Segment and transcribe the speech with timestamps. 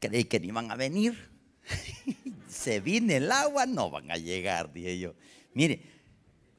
[0.00, 1.30] creí que no iban a venir.
[2.48, 5.14] Se viene el agua, no van a llegar, dije yo.
[5.54, 5.82] Mire,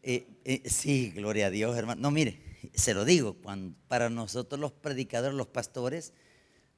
[0.03, 2.01] eh, eh, sí, gloria a Dios, hermano.
[2.01, 2.39] No, mire,
[2.73, 6.13] se lo digo, cuando, para nosotros los predicadores, los pastores,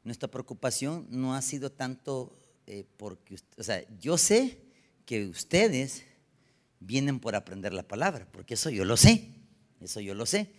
[0.04, 2.38] nuestra preocupación no ha sido tanto
[2.68, 4.60] eh, porque, o sea, yo sé
[5.06, 6.04] que ustedes
[6.80, 9.30] vienen por aprender la palabra, porque eso yo lo sé,
[9.82, 10.52] eso yo lo sé.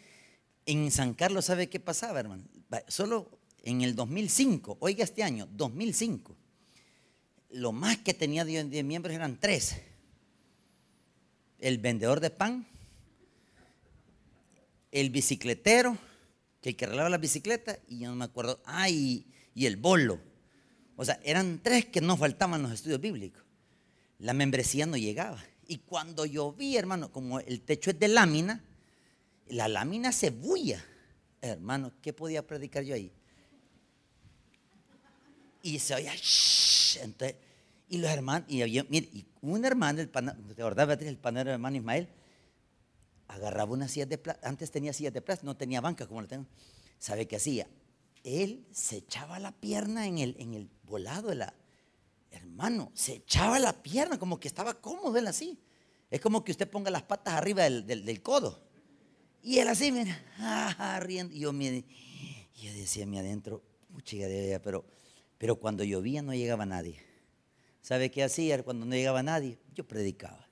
[0.66, 2.44] En San Carlos, ¿sabe qué pasaba, hermano?
[2.88, 6.36] Solo en el 2005, oiga este año, 2005,
[7.50, 9.76] lo más que tenía de, miembros eran tres.
[11.58, 12.66] El vendedor de pan,
[14.92, 15.96] el bicicletero,
[16.60, 20.20] que el que arreglaba la bicicleta, y yo no me acuerdo, ah, y, el bolo.
[20.96, 23.42] O sea, eran tres que no faltaban los estudios bíblicos.
[24.18, 25.42] La membresía no llegaba.
[25.66, 28.62] Y cuando yo vi, hermano, como el techo es de lámina,
[29.48, 30.84] la lámina se bulla.
[31.40, 33.10] Hermano, ¿qué podía predicar yo ahí?
[35.64, 36.12] Y se oía,
[37.00, 37.36] entonces,
[37.88, 42.06] y los hermanos, y un hermano, el pan, ¿te acordás, Beatriz, el panero hermano Ismael?
[43.28, 46.28] Agarraba una silla de plástico, antes tenía sillas de plástico, no tenía banca como lo
[46.28, 46.44] tengo.
[46.98, 47.66] ¿Sabe qué hacía?
[48.24, 51.46] Él se echaba la pierna en el, en el volado de
[52.30, 55.58] hermano, se echaba la pierna, como que estaba cómodo él así.
[56.10, 58.62] Es como que usted ponga las patas arriba del, del, codo.
[59.42, 61.34] Y él así, mira, ah, riendo.
[61.34, 61.86] Y yo, mire,
[62.54, 64.84] yo decía mí adentro, puchiga de pero
[65.44, 67.02] pero cuando llovía no llegaba nadie.
[67.82, 69.58] ¿Sabe qué hacía cuando no llegaba nadie?
[69.74, 70.48] Yo predicaba.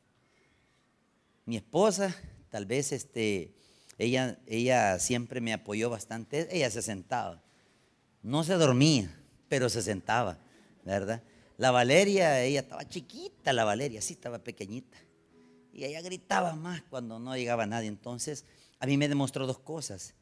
[1.47, 2.15] Mi esposa,
[2.51, 3.55] tal vez este,
[3.97, 6.47] ella, ella siempre me apoyó bastante.
[6.55, 7.43] Ella se sentaba.
[8.23, 10.37] No se dormía, pero se sentaba,
[10.85, 11.23] ¿verdad?
[11.57, 14.99] La Valeria, ella estaba chiquita, la Valeria, sí estaba pequeñita.
[15.73, 17.89] Y ella gritaba más cuando no llegaba nadie.
[17.89, 18.45] Entonces,
[18.79, 20.13] a mí me demostró dos cosas.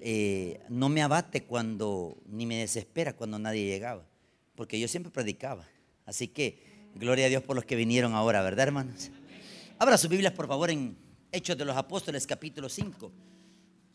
[0.00, 4.04] Eh, no me abate cuando, ni me desespera cuando nadie llegaba,
[4.54, 5.66] porque yo siempre predicaba.
[6.04, 9.10] Así que, gloria a Dios por los que vinieron ahora, ¿verdad, hermanos?
[9.78, 10.96] Abra sus Biblias, por favor, en
[11.30, 13.12] Hechos de los Apóstoles, capítulo 5.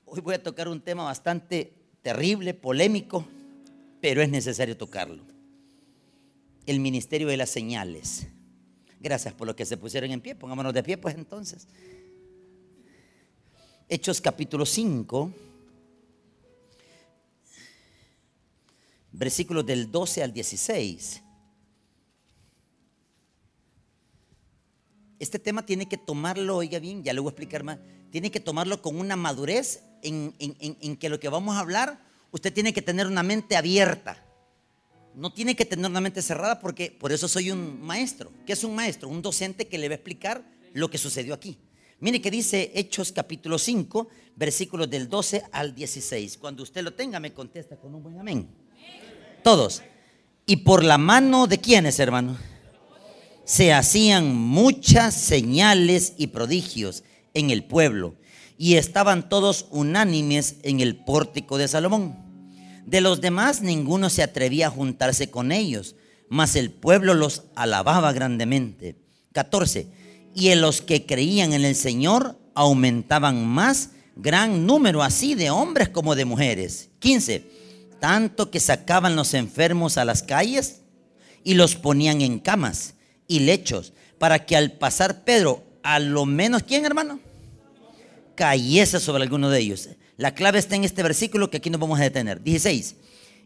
[0.05, 3.27] Hoy voy a tocar un tema bastante terrible, polémico,
[3.99, 5.23] pero es necesario tocarlo.
[6.65, 8.27] El ministerio de las señales.
[8.99, 10.35] Gracias por lo que se pusieron en pie.
[10.35, 11.67] Pongámonos de pie, pues entonces.
[13.89, 15.33] Hechos capítulo 5
[19.13, 21.21] versículos del 12 al 16.
[25.19, 27.79] Este tema tiene que tomarlo, oiga bien, ya le voy a explicar más,
[28.11, 32.73] tiene que tomarlo con una madurez en, que lo que vamos a hablar, usted tiene
[32.73, 34.21] que tener una mente abierta.
[35.15, 38.31] No tiene que tener una mente cerrada porque por eso soy un maestro.
[38.47, 39.07] ¿Qué es un maestro?
[39.07, 41.57] Un docente que le va a explicar lo que sucedió aquí.
[41.99, 46.39] Mire que dice Hechos capítulo 5, versículos del 12 al 16.
[46.39, 48.62] Cuando usted lo tenga, me contesta con un buen amén.
[49.43, 49.81] Todos.
[50.45, 52.37] ¿Y por la mano de quiénes, hermano?
[53.43, 58.15] Se hacían muchas señales y prodigios en el pueblo
[58.57, 62.15] y estaban todos unánimes en el pórtico de Salomón.
[62.85, 65.97] De los demás ninguno se atrevía a juntarse con ellos,
[66.29, 68.95] mas el pueblo los alababa grandemente.
[69.33, 69.87] 14.
[70.33, 75.89] Y en los que creían en el Señor aumentaban más gran número así de hombres
[75.89, 76.91] como de mujeres.
[76.99, 77.62] 15
[78.03, 80.81] tanto que sacaban los enfermos a las calles
[81.41, 82.95] y los ponían en camas
[83.29, 87.21] y lechos, para que al pasar Pedro, a lo menos, ¿quién hermano?
[88.35, 89.87] Cayese sobre alguno de ellos.
[90.17, 92.43] La clave está en este versículo que aquí nos vamos a detener.
[92.43, 92.97] 16.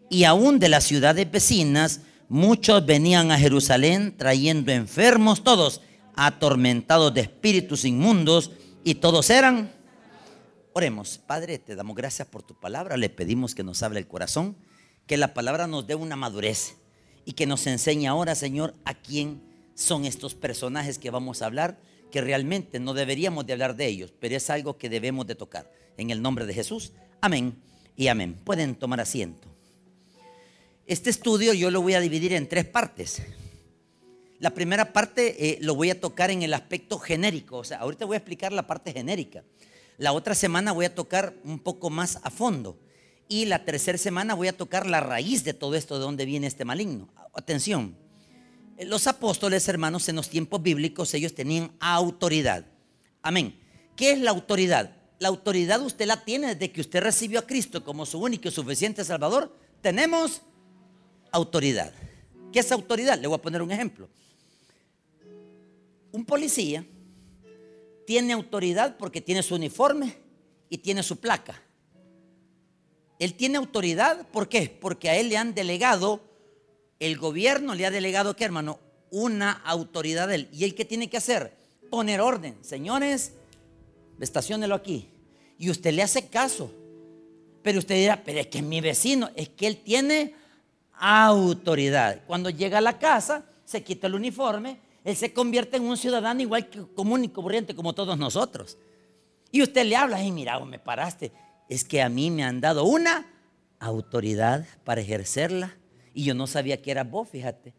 [0.09, 5.81] Y aún de las ciudades vecinas, muchos venían a Jerusalén trayendo enfermos, todos
[6.15, 8.49] atormentados de espíritus inmundos,
[8.83, 9.71] y todos eran
[10.77, 14.55] Oremos, Padre, te damos gracias por tu palabra, le pedimos que nos hable el corazón,
[15.07, 16.75] que la palabra nos dé una madurez
[17.25, 19.41] y que nos enseñe ahora, Señor, a quién
[19.73, 21.79] son estos personajes que vamos a hablar,
[22.11, 25.67] que realmente no deberíamos de hablar de ellos, pero es algo que debemos de tocar.
[25.97, 27.57] En el nombre de Jesús, amén
[27.95, 28.35] y amén.
[28.43, 29.47] Pueden tomar asiento.
[30.85, 33.23] Este estudio yo lo voy a dividir en tres partes.
[34.37, 38.05] La primera parte eh, lo voy a tocar en el aspecto genérico, o sea, ahorita
[38.05, 39.43] voy a explicar la parte genérica.
[39.97, 42.77] La otra semana voy a tocar un poco más a fondo.
[43.27, 46.47] Y la tercera semana voy a tocar la raíz de todo esto, de dónde viene
[46.47, 47.09] este maligno.
[47.33, 47.95] Atención.
[48.79, 52.65] Los apóstoles, hermanos, en los tiempos bíblicos, ellos tenían autoridad.
[53.23, 53.59] Amén.
[53.95, 54.95] ¿Qué es la autoridad?
[55.19, 58.51] La autoridad usted la tiene desde que usted recibió a Cristo como su único y
[58.51, 59.51] suficiente Salvador.
[59.81, 60.43] Tenemos
[61.31, 61.91] autoridad.
[62.53, 63.19] ¿Qué es autoridad?
[63.19, 64.07] Le voy a poner un ejemplo.
[66.11, 66.85] Un policía
[68.07, 70.15] tiene autoridad porque tiene su uniforme
[70.69, 71.61] y tiene su placa.
[73.19, 74.69] Él tiene autoridad, ¿por qué?
[74.79, 76.21] Porque a él le han delegado
[76.99, 78.79] El gobierno le ha delegado, ¿qué hermano?
[79.11, 80.49] Una autoridad de él.
[80.53, 81.53] ¿Y él qué tiene que hacer?
[81.91, 82.55] Poner orden.
[82.61, 83.33] Señores,
[84.21, 85.09] estacionelo aquí.
[85.59, 86.71] Y usted le hace caso.
[87.61, 90.33] Pero usted dirá, pero es que es mi vecino, es que él tiene
[90.93, 92.21] autoridad.
[92.25, 96.41] Cuando llega a la casa, se quita el uniforme, él se convierte en un ciudadano
[96.41, 98.77] igual que común y corriente como todos nosotros.
[99.53, 101.31] Y usted le habla, y mira, me paraste.
[101.69, 103.25] Es que a mí me han dado una
[103.79, 105.77] autoridad para ejercerla
[106.13, 107.73] y yo no sabía que era vos, fíjate.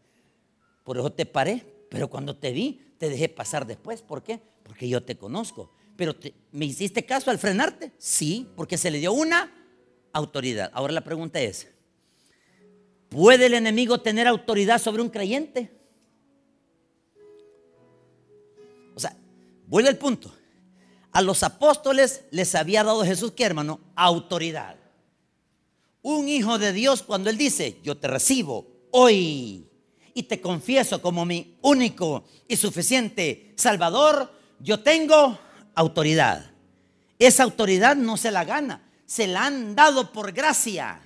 [0.83, 4.01] Por eso te paré, pero cuando te vi, te dejé pasar después.
[4.01, 4.41] ¿Por qué?
[4.63, 5.71] Porque yo te conozco.
[5.97, 6.15] Pero
[6.51, 7.91] ¿me hiciste caso al frenarte?
[7.99, 9.53] Sí, porque se le dio una
[10.13, 10.71] autoridad.
[10.73, 11.67] Ahora la pregunta es,
[13.07, 15.78] ¿puede el enemigo tener autoridad sobre un creyente?
[19.69, 20.33] Vuelve al punto.
[21.11, 23.79] A los apóstoles les había dado Jesús, ¿qué hermano?
[23.95, 24.75] Autoridad.
[26.01, 29.67] Un hijo de Dios cuando él dice, yo te recibo hoy
[30.13, 35.37] y te confieso como mi único y suficiente Salvador, yo tengo
[35.75, 36.51] autoridad.
[37.17, 41.01] Esa autoridad no se la gana, se la han dado por gracia.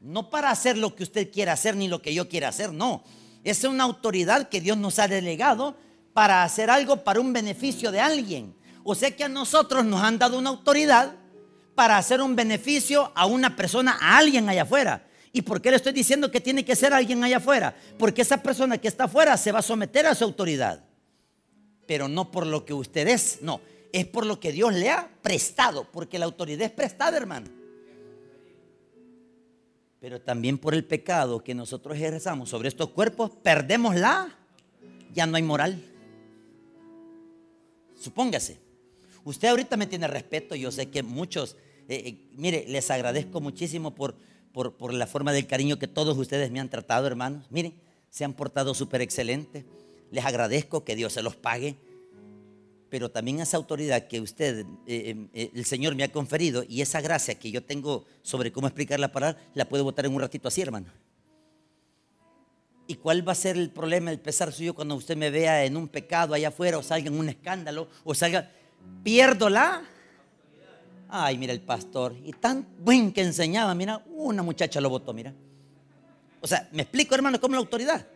[0.00, 3.04] No para hacer lo que usted quiera hacer ni lo que yo quiera hacer, no.
[3.44, 5.76] Es una autoridad que Dios nos ha delegado
[6.12, 8.54] para hacer algo para un beneficio de alguien.
[8.84, 11.14] O sea que a nosotros nos han dado una autoridad
[11.74, 15.06] para hacer un beneficio a una persona, a alguien allá afuera.
[15.32, 17.74] ¿Y por qué le estoy diciendo que tiene que ser alguien allá afuera?
[17.98, 20.84] Porque esa persona que está afuera se va a someter a su autoridad.
[21.86, 23.60] Pero no por lo que usted es, no.
[23.92, 25.86] Es por lo que Dios le ha prestado.
[25.90, 27.48] Porque la autoridad es prestada, hermano.
[30.00, 34.36] Pero también por el pecado que nosotros ejerzamos sobre estos cuerpos, perdemos la,
[35.14, 35.91] ya no hay moral.
[38.02, 38.58] Supóngase,
[39.22, 41.56] usted ahorita me tiene respeto, yo sé que muchos,
[41.88, 44.16] eh, eh, mire, les agradezco muchísimo por,
[44.52, 47.46] por, por, la forma del cariño que todos ustedes me han tratado, hermanos.
[47.50, 47.74] Miren,
[48.10, 49.64] se han portado súper excelente.
[50.10, 51.76] Les agradezco que Dios se los pague.
[52.90, 57.36] Pero también esa autoridad que usted, eh, el Señor me ha conferido y esa gracia
[57.36, 60.60] que yo tengo sobre cómo explicar la palabra, la puedo votar en un ratito así,
[60.60, 60.88] hermano.
[62.86, 65.76] ¿Y cuál va a ser el problema, el pesar suyo cuando usted me vea en
[65.76, 68.50] un pecado allá afuera o salga en un escándalo o salga,
[69.02, 69.82] pierdo la...
[71.08, 75.34] Ay, mira el pastor, y tan buen que enseñaba, mira, una muchacha lo votó, mira.
[76.40, 78.06] O sea, me explico, hermano, cómo la autoridad.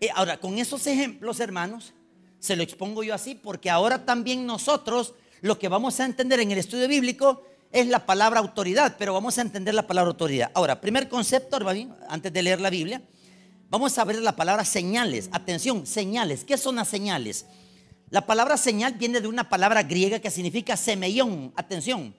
[0.00, 1.94] Eh, ahora, con esos ejemplos, hermanos,
[2.40, 6.50] se lo expongo yo así porque ahora también nosotros lo que vamos a entender en
[6.50, 7.42] el estudio bíblico
[7.72, 10.50] es la palabra autoridad, pero vamos a entender la palabra autoridad.
[10.54, 11.58] Ahora, primer concepto,
[12.08, 13.02] antes de leer la Biblia,
[13.70, 15.28] Vamos a ver la palabra señales.
[15.32, 16.44] Atención, señales.
[16.44, 17.46] ¿Qué son las señales?
[18.10, 21.52] La palabra señal viene de una palabra griega que significa semellón.
[21.56, 22.14] Atención.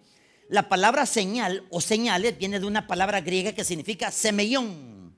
[0.50, 5.16] La palabra señal o señales viene de una palabra griega que significa semellón.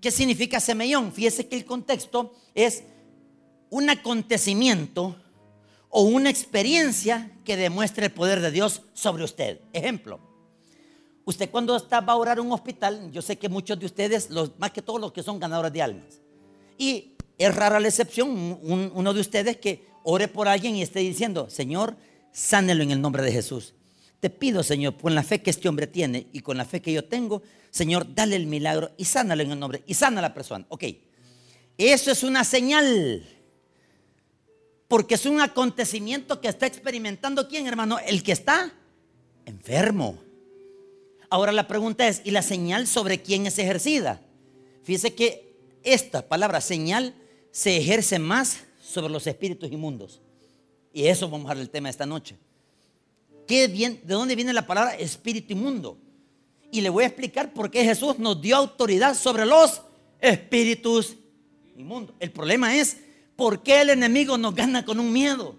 [0.00, 1.12] ¿Qué significa semellón?
[1.12, 2.82] Fíjese que el contexto es
[3.70, 5.16] un acontecimiento
[5.88, 9.60] o una experiencia que demuestre el poder de Dios sobre usted.
[9.72, 10.20] Ejemplo,
[11.24, 14.28] Usted cuando está, va a orar en un hospital, yo sé que muchos de ustedes,
[14.58, 16.20] más que todos los que son ganadores de almas.
[16.76, 21.48] Y es rara la excepción, uno de ustedes que ore por alguien y esté diciendo,
[21.48, 21.96] Señor,
[22.32, 23.74] sánelo en el nombre de Jesús.
[24.18, 26.92] Te pido, Señor, con la fe que este hombre tiene y con la fe que
[26.92, 30.34] yo tengo, Señor, dale el milagro y sánalo en el nombre y sana a la
[30.34, 30.64] persona.
[30.68, 30.84] Ok,
[31.78, 33.26] eso es una señal.
[34.88, 37.98] Porque es un acontecimiento que está experimentando quién, hermano?
[37.98, 38.72] El que está
[39.46, 40.22] enfermo.
[41.32, 44.20] Ahora la pregunta es, ¿y la señal sobre quién es ejercida?
[44.82, 47.14] Fíjese que esta palabra señal
[47.50, 50.20] se ejerce más sobre los espíritus inmundos.
[50.92, 52.36] Y eso vamos a ver el tema esta noche.
[53.46, 55.96] ¿Qué ¿De dónde viene la palabra espíritu inmundo?
[56.70, 59.80] Y le voy a explicar por qué Jesús nos dio autoridad sobre los
[60.20, 61.16] espíritus
[61.78, 62.14] inmundos.
[62.20, 62.98] El problema es
[63.36, 65.56] por qué el enemigo nos gana con un miedo.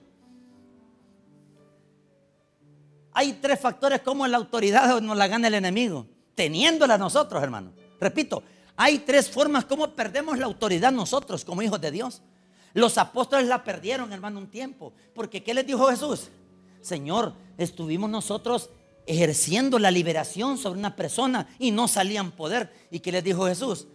[3.13, 7.71] Hay tres factores como la autoridad nos la gana el enemigo, teniéndola nosotros, hermano.
[7.99, 8.43] Repito,
[8.75, 12.21] hay tres formas como perdemos la autoridad nosotros como hijos de Dios.
[12.73, 14.93] Los apóstoles la perdieron, hermano, un tiempo.
[15.13, 16.29] Porque ¿qué les dijo Jesús?
[16.81, 18.69] Señor, estuvimos nosotros
[19.05, 22.73] ejerciendo la liberación sobre una persona y no salían poder.
[22.89, 23.87] ¿Y qué les dijo Jesús?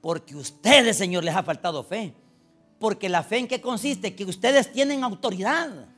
[0.00, 2.14] Porque ustedes, Señor, les ha faltado fe.
[2.78, 4.14] Porque la fe en qué consiste?
[4.14, 5.88] Que ustedes tienen autoridad.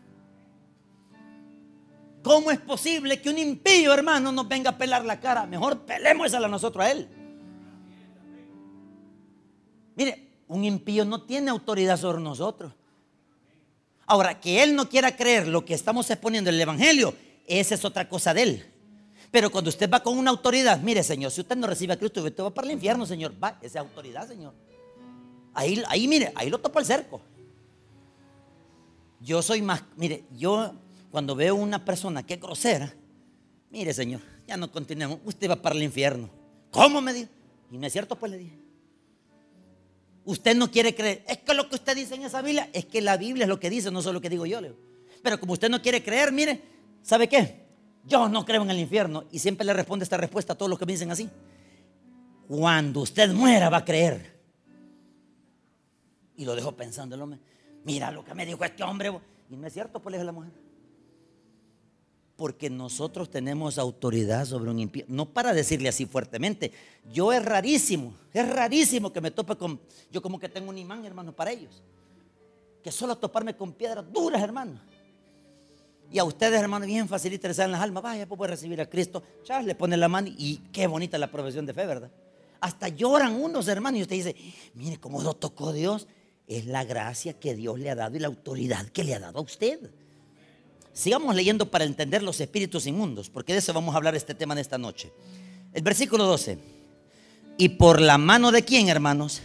[2.25, 5.45] ¿Cómo es posible que un impío hermano nos venga a pelar la cara?
[5.45, 7.07] Mejor pelemos a nosotros a él.
[9.95, 12.73] Mire, un impío no tiene autoridad sobre nosotros.
[14.07, 17.14] Ahora, que él no quiera creer lo que estamos exponiendo en el Evangelio,
[17.47, 18.73] esa es otra cosa de él.
[19.31, 22.25] Pero cuando usted va con una autoridad, mire, Señor, si usted no recibe a Cristo,
[22.25, 23.35] usted va para el infierno, Señor.
[23.43, 24.54] Va, esa autoridad, Señor.
[25.52, 27.21] Ahí, ahí, mire, ahí lo topa el cerco.
[29.21, 30.75] Yo soy más, mire, yo
[31.14, 32.92] cuando veo una persona que es grosera,
[33.71, 36.28] mire, Señor, ya no continuemos, usted va para el infierno.
[36.73, 37.30] ¿Cómo me dijo?
[37.71, 38.59] Y no es cierto, pues le dije.
[40.25, 41.25] Usted no quiere creer.
[41.28, 43.61] Es que lo que usted dice en esa Biblia, es que la Biblia es lo
[43.61, 44.59] que dice, no solo lo que digo yo.
[45.23, 46.61] Pero como usted no quiere creer, mire,
[47.00, 47.64] ¿sabe qué?
[48.04, 49.23] Yo no creo en el infierno.
[49.30, 51.30] Y siempre le responde esta respuesta a todos los que me dicen así.
[52.49, 54.37] Cuando usted muera va a creer.
[56.37, 57.38] Y lo dejo pensando el hombre.
[57.85, 59.12] Mira lo que me dijo este hombre.
[59.49, 60.63] Y no es cierto, pues le dijo la mujer.
[62.37, 65.05] Porque nosotros tenemos autoridad sobre un impío.
[65.09, 66.73] No para decirle así fuertemente.
[67.12, 69.81] Yo es rarísimo, es rarísimo que me tope con.
[70.11, 71.83] Yo como que tengo un imán, hermano, para ellos.
[72.83, 74.81] Que solo toparme con piedras duras, hermano.
[76.11, 78.03] Y a ustedes, hermano, bien facilita les dan las almas.
[78.03, 79.23] Vaya, pues puede recibir a Cristo.
[79.47, 82.11] Ya le pone la mano y qué bonita la profesión de fe, ¿verdad?
[82.61, 84.00] Hasta lloran unos, hermanos.
[84.00, 84.37] Y usted dice,
[84.75, 86.07] mire cómo lo tocó Dios.
[86.47, 89.38] Es la gracia que Dios le ha dado y la autoridad que le ha dado
[89.38, 89.91] a usted.
[90.95, 94.55] Sigamos leyendo para entender los espíritus inmundos, porque de eso vamos a hablar este tema
[94.55, 95.13] de esta noche.
[95.73, 96.57] El versículo 12.
[97.59, 99.43] ¿Y por la mano de quién, hermanos?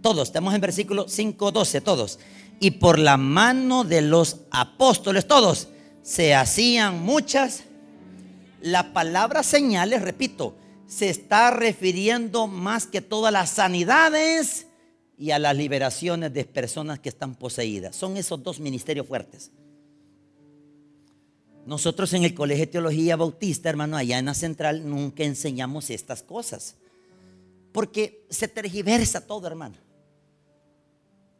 [0.00, 2.20] Todos, estamos en versículo 5, 12, todos.
[2.60, 5.66] Y por la mano de los apóstoles, todos,
[6.02, 7.64] se hacían muchas.
[8.62, 10.54] La palabra señales, repito,
[10.86, 14.68] se está refiriendo más que todas las sanidades
[15.18, 17.96] y a las liberaciones de personas que están poseídas.
[17.96, 19.50] Son esos dos ministerios fuertes.
[21.68, 26.22] Nosotros en el Colegio de Teología Bautista, hermano, allá en la central, nunca enseñamos estas
[26.22, 26.76] cosas.
[27.72, 29.76] Porque se tergiversa todo, hermano.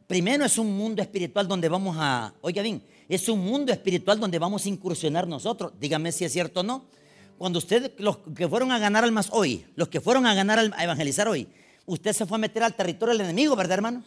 [0.05, 4.37] Primero es un mundo espiritual donde vamos a, oiga bien, es un mundo espiritual donde
[4.37, 5.73] vamos a incursionar nosotros.
[5.79, 6.85] Dígame si es cierto o no.
[7.39, 10.83] Cuando ustedes, los que fueron a ganar almas hoy, los que fueron a ganar, a
[10.83, 11.47] evangelizar hoy,
[11.87, 14.03] usted se fue a meter al territorio del enemigo, ¿verdad, hermano?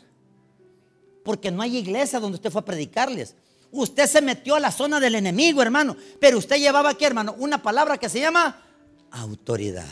[1.24, 3.34] Porque no hay iglesia donde usted fue a predicarles.
[3.72, 5.96] Usted se metió a la zona del enemigo, hermano.
[6.20, 8.62] Pero usted llevaba aquí, hermano, una palabra que se llama
[9.10, 9.88] autoridad.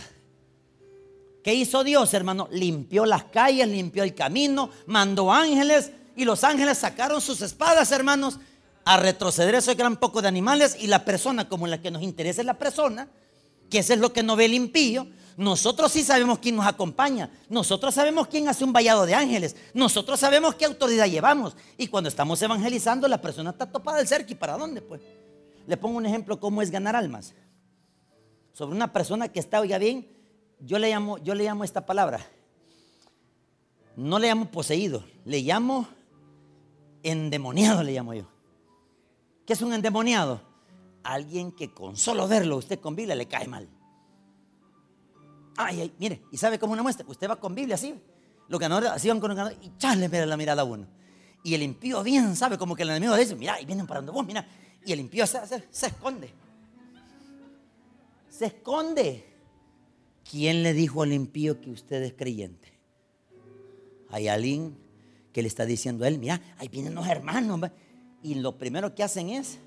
[1.42, 2.48] ¿Qué hizo Dios, hermano?
[2.52, 8.38] Limpió las calles, limpió el camino, mandó ángeles y los ángeles sacaron sus espadas, hermanos,
[8.84, 12.42] a retroceder ese gran poco de animales y la persona como la que nos interesa
[12.42, 13.08] es la persona,
[13.70, 15.06] que eso es lo que no ve el impío,
[15.40, 17.30] nosotros sí sabemos quién nos acompaña.
[17.48, 19.56] Nosotros sabemos quién hace un vallado de ángeles.
[19.72, 21.56] Nosotros sabemos qué autoridad llevamos.
[21.78, 24.32] Y cuando estamos evangelizando, la persona está topada del cerco.
[24.32, 25.00] ¿Y para dónde, pues?
[25.66, 27.32] Le pongo un ejemplo cómo es ganar almas.
[28.52, 30.06] Sobre una persona que está, oiga bien,
[30.58, 32.20] yo le llamo, yo le llamo esta palabra.
[33.96, 35.88] No le llamo poseído, le llamo
[37.02, 38.26] endemoniado, le llamo yo.
[39.46, 40.42] ¿Qué es un endemoniado?
[41.02, 43.70] Alguien que con solo verlo usted con Biblia le cae mal.
[45.62, 47.04] Ay, ay, mire, ¿y sabe cómo una muestra?
[47.06, 47.94] Usted va con Biblia así.
[48.48, 50.86] Los ganadores así van con el ganador y chale, la mirada a uno.
[51.44, 54.12] Y el impío bien sabe como que el enemigo dice, mira, y vienen para donde
[54.12, 54.46] vos, mira.
[54.86, 55.38] Y el impío se,
[55.70, 56.32] se esconde.
[58.30, 59.26] Se esconde.
[60.30, 62.72] ¿Quién le dijo al impío que usted es creyente?
[64.08, 64.78] Hay alguien
[65.34, 67.60] que le está diciendo a él, mira, ahí vienen los hermanos.
[68.22, 69.58] Y lo primero que hacen es,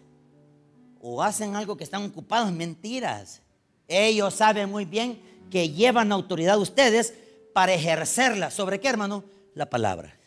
[1.00, 3.43] o hacen algo que están ocupados, mentiras.
[3.88, 7.14] Ellos saben muy bien que llevan autoridad ustedes
[7.54, 8.52] para ejercerla.
[8.52, 9.24] ¿Sobre qué, hermano?
[9.54, 10.18] La palabra.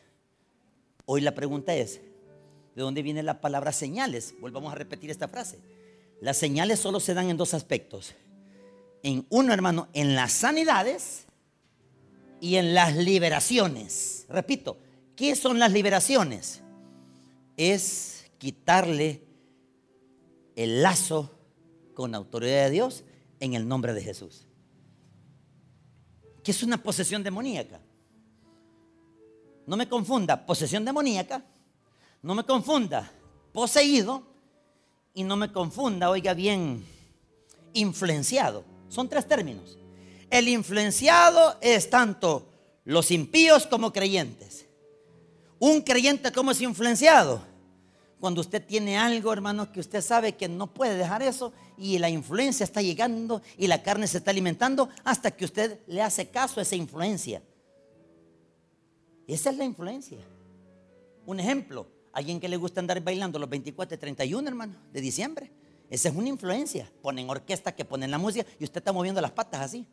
[1.04, 2.00] Hoy la pregunta es,
[2.74, 4.34] ¿de dónde viene la palabra señales?
[4.40, 5.58] Volvamos a repetir esta frase.
[6.20, 8.14] Las señales solo se dan en dos aspectos.
[9.02, 11.26] En uno, hermano, en las sanidades
[12.40, 14.26] y en las liberaciones.
[14.28, 14.78] Repito,
[15.14, 16.62] ¿qué son las liberaciones?
[17.56, 19.22] Es quitarle
[20.56, 21.30] el lazo
[21.94, 23.04] con autoridad de Dios
[23.40, 24.46] en el nombre de Jesús
[26.46, 27.80] que es una posesión demoníaca.
[29.66, 31.42] No me confunda, posesión demoníaca.
[32.22, 33.10] No me confunda,
[33.52, 34.22] poseído.
[35.12, 36.86] Y no me confunda, oiga bien,
[37.72, 38.62] influenciado.
[38.88, 39.76] Son tres términos.
[40.30, 42.48] El influenciado es tanto
[42.84, 44.66] los impíos como creyentes.
[45.58, 47.42] Un creyente, ¿cómo es influenciado?
[48.26, 52.10] Cuando usted tiene algo, hermano, que usted sabe que no puede dejar eso y la
[52.10, 56.58] influencia está llegando y la carne se está alimentando hasta que usted le hace caso
[56.58, 57.40] a esa influencia.
[59.28, 60.18] Esa es la influencia.
[61.24, 65.52] Un ejemplo, alguien que le gusta andar bailando los 24 y 31, hermano, de diciembre.
[65.88, 66.90] Esa es una influencia.
[67.02, 69.86] Ponen orquesta que ponen la música y usted está moviendo las patas así.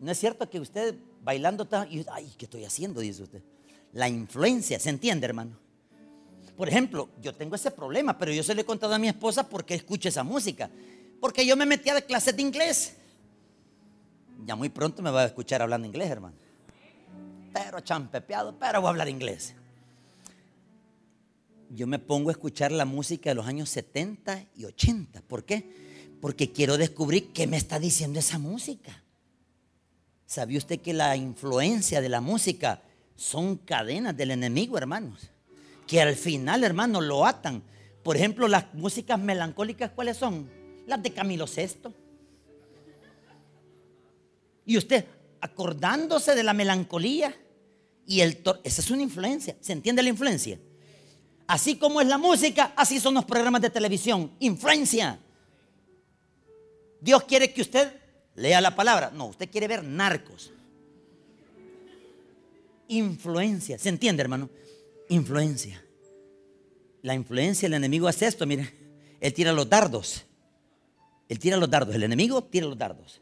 [0.00, 2.98] No es cierto que usted bailando está, y, ay, ¿qué estoy haciendo?
[3.00, 3.42] Dice usted.
[3.92, 5.62] La influencia, ¿se entiende, hermano?
[6.56, 9.48] Por ejemplo, yo tengo ese problema, pero yo se lo he contado a mi esposa
[9.48, 10.70] porque escucho esa música.
[11.20, 12.94] Porque yo me metía de clases de inglés.
[14.46, 16.36] Ya muy pronto me va a escuchar hablando inglés, hermano.
[17.52, 19.54] Pero champepeado, pero voy a hablar inglés.
[21.70, 25.22] Yo me pongo a escuchar la música de los años 70 y 80.
[25.22, 26.16] ¿Por qué?
[26.20, 29.02] Porque quiero descubrir qué me está diciendo esa música.
[30.26, 32.82] ¿Sabía usted que la influencia de la música
[33.16, 35.30] son cadenas del enemigo, hermanos?
[35.86, 37.62] Que al final, hermanos, lo atan.
[38.02, 40.50] Por ejemplo, las músicas melancólicas, ¿cuáles son?
[40.86, 41.90] Las de Camilo VI.
[44.66, 45.04] Y usted,
[45.40, 47.34] acordándose de la melancolía
[48.06, 48.42] y el...
[48.62, 49.56] Esa es una influencia.
[49.60, 50.58] ¿Se entiende la influencia?
[51.46, 54.32] Así como es la música, así son los programas de televisión.
[54.40, 55.18] Influencia.
[57.00, 57.92] Dios quiere que usted
[58.34, 59.10] lea la palabra.
[59.10, 60.50] No, usted quiere ver narcos.
[62.88, 63.78] Influencia.
[63.78, 64.48] ¿Se entiende, hermano?
[65.08, 65.82] Influencia.
[67.02, 68.72] La influencia del enemigo hace esto, mire.
[69.20, 70.24] Él tira los dardos.
[71.28, 71.94] Él tira los dardos.
[71.94, 73.20] El enemigo tira los dardos.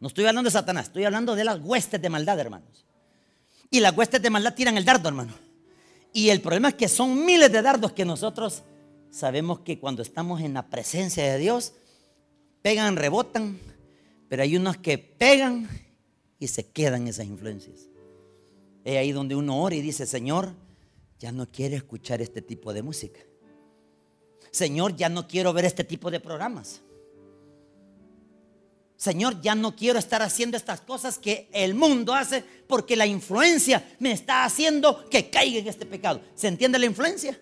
[0.00, 2.84] No estoy hablando de Satanás, estoy hablando de las huestes de maldad, hermanos.
[3.70, 5.32] Y las huestes de maldad tiran el dardo, hermano.
[6.12, 8.62] Y el problema es que son miles de dardos que nosotros
[9.10, 11.72] sabemos que cuando estamos en la presencia de Dios,
[12.62, 13.58] pegan, rebotan,
[14.28, 15.68] pero hay unos que pegan
[16.38, 17.88] y se quedan esas influencias.
[18.84, 20.54] Es ahí donde uno ora y dice, Señor,
[21.18, 23.20] ya no quiero escuchar este tipo de música.
[24.50, 26.80] Señor, ya no quiero ver este tipo de programas.
[28.96, 33.96] Señor, ya no quiero estar haciendo estas cosas que el mundo hace porque la influencia
[34.00, 36.20] me está haciendo que caiga en este pecado.
[36.34, 37.38] ¿Se entiende la influencia?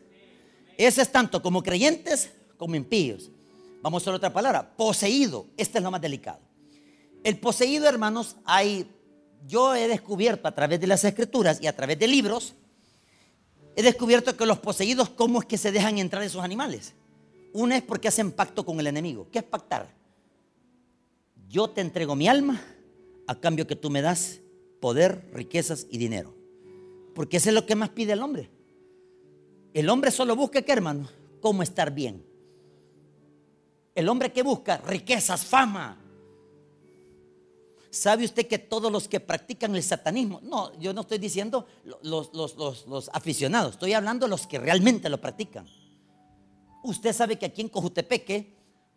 [0.76, 3.30] Eso es tanto como creyentes como impíos.
[3.80, 5.46] Vamos a otra palabra, poseído.
[5.56, 6.40] Este es lo más delicado.
[7.24, 8.86] El poseído, hermanos, hay,
[9.46, 12.54] yo he descubierto a través de las escrituras y a través de libros,
[13.76, 16.94] he descubierto que los poseídos, ¿cómo es que se dejan entrar esos animales?
[17.52, 19.28] Una es porque hacen pacto con el enemigo.
[19.30, 19.94] ¿Qué es pactar?
[21.48, 22.60] yo te entrego mi alma
[23.26, 24.40] a cambio que tú me das
[24.80, 26.34] poder, riquezas y dinero.
[27.14, 28.50] Porque eso es lo que más pide el hombre.
[29.72, 31.08] El hombre solo busca, ¿qué hermano?
[31.40, 32.24] Cómo estar bien.
[33.94, 35.98] El hombre que busca riquezas, fama.
[37.96, 41.66] ¿Sabe usted que todos los que practican el satanismo, no, yo no estoy diciendo
[42.02, 45.66] los, los aficionados, estoy hablando de los que realmente lo practican.
[46.84, 48.52] Usted sabe que aquí en Cojutepeque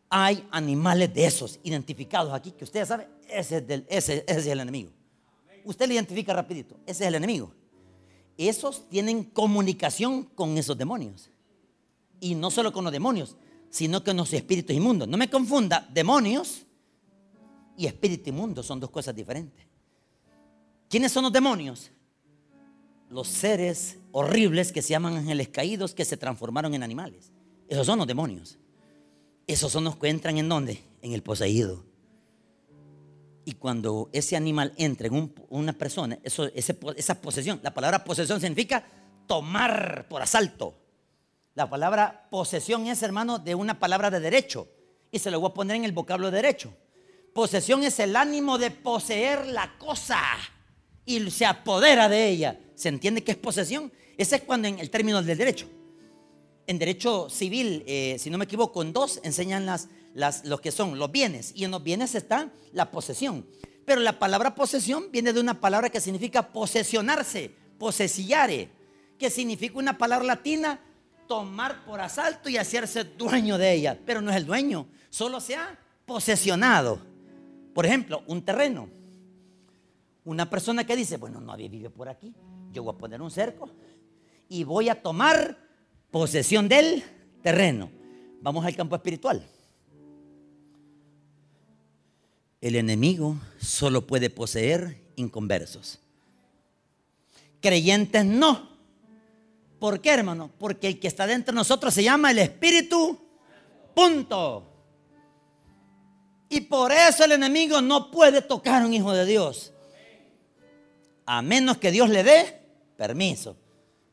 [0.09, 4.91] hay animales de esos identificados aquí que usted sabe, ese es, ese, es el enemigo.
[5.63, 7.53] Usted le identifica rapidito, ese es el enemigo.
[8.37, 11.29] Esos tienen comunicación con esos demonios.
[12.19, 13.37] Y no solo con los demonios,
[13.69, 15.07] sino con los espíritus inmundos.
[15.07, 16.65] No me confunda, demonios
[17.79, 19.65] y espíritu inmundo son dos cosas diferentes.
[20.89, 21.91] ¿Quiénes son los demonios?
[23.09, 27.31] Los seres horribles que se llaman ángeles caídos que se transformaron en animales.
[27.69, 28.57] Esos son los demonios.
[29.47, 30.83] Esos son los que entran en dónde?
[31.01, 31.85] En el poseído.
[33.45, 38.85] Y cuando ese animal entra en una persona, esa posesión, la palabra posesión significa
[39.25, 40.75] tomar por asalto.
[41.55, 44.67] La palabra posesión es, hermano, de una palabra de derecho.
[45.11, 46.73] Y se lo voy a poner en el vocablo de derecho.
[47.33, 50.21] Posesión es el ánimo de poseer la cosa
[51.05, 52.59] y se apodera de ella.
[52.75, 53.91] ¿Se entiende qué es posesión?
[54.17, 55.67] Ese es cuando en el término del derecho
[56.69, 60.71] en derecho civil, eh, si no me equivoco, en dos enseñan las, las, lo que
[60.71, 61.51] son los bienes.
[61.55, 63.43] Y en los bienes está la posesión.
[63.85, 68.69] Pero la palabra posesión viene de una palabra que significa posesionarse, posesiare,
[69.17, 70.79] que significa una palabra latina,
[71.27, 73.97] tomar por asalto y hacerse dueño de ella.
[74.05, 77.01] Pero no es el dueño, solo se ha posesionado.
[77.79, 78.89] Por ejemplo, un terreno.
[80.25, 82.35] Una persona que dice, bueno, nadie vive por aquí,
[82.73, 83.69] yo voy a poner un cerco
[84.49, 85.57] y voy a tomar
[86.11, 87.01] posesión del
[87.41, 87.89] terreno.
[88.41, 89.47] Vamos al campo espiritual.
[92.59, 95.99] El enemigo solo puede poseer inconversos.
[97.61, 98.77] Creyentes no.
[99.79, 100.51] ¿Por qué, hermano?
[100.59, 103.17] Porque el que está dentro de nosotros se llama el Espíritu.
[103.95, 104.68] Punto.
[106.49, 109.71] Y por eso el enemigo no puede tocar a un hijo de Dios.
[111.25, 112.59] A menos que Dios le dé
[112.97, 113.55] permiso.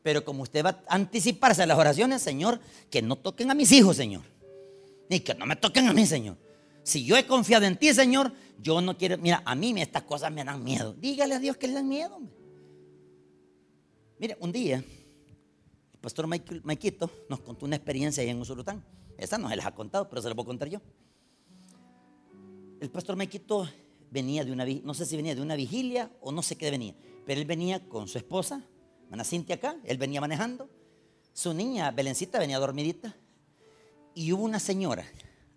[0.03, 2.59] Pero como usted va a anticiparse a las oraciones, Señor,
[2.91, 4.21] que no toquen a mis hijos, Señor.
[5.09, 6.37] Ni que no me toquen a mí, Señor.
[6.83, 9.17] Si yo he confiado en ti, Señor, yo no quiero.
[9.17, 10.93] Mira, a mí estas cosas me dan miedo.
[10.93, 12.21] Dígale a Dios que le dan miedo.
[14.19, 18.85] Mire, un día, el pastor Maikito nos contó una experiencia ahí en Usulután.
[19.17, 20.79] Esa no se les ha contado, pero se la voy a contar yo.
[22.79, 23.67] El pastor Maikito
[24.11, 26.95] venía de una, no sé si venía de una vigilia o no sé qué venía,
[27.25, 28.63] pero él venía con su esposa,
[29.09, 30.69] Mana Cintia acá, él venía manejando.
[31.33, 33.15] Su niña, Belencita, venía dormidita.
[34.13, 35.05] Y hubo una señora,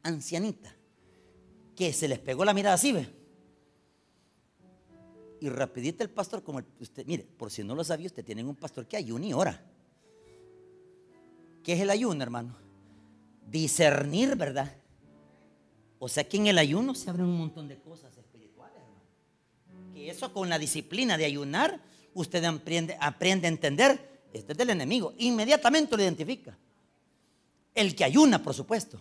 [0.02, 0.74] ancianita,
[1.74, 3.09] que se les pegó la mirada así, ve.
[5.40, 8.54] Y rapidito el pastor, como usted, mire, por si no lo sabía, usted tiene un
[8.56, 9.64] pastor que ayuna y ora.
[11.64, 12.56] ¿Qué es el ayuno, hermano?
[13.46, 14.80] Discernir, ¿verdad?
[16.03, 19.95] O sea que en el ayuno se abren un montón de cosas espirituales, hermano.
[19.95, 21.79] Que eso con la disciplina de ayunar,
[22.15, 25.13] usted aprende, aprende a entender, este es del enemigo.
[25.19, 26.57] Inmediatamente lo identifica.
[27.75, 28.99] El que ayuna, por supuesto.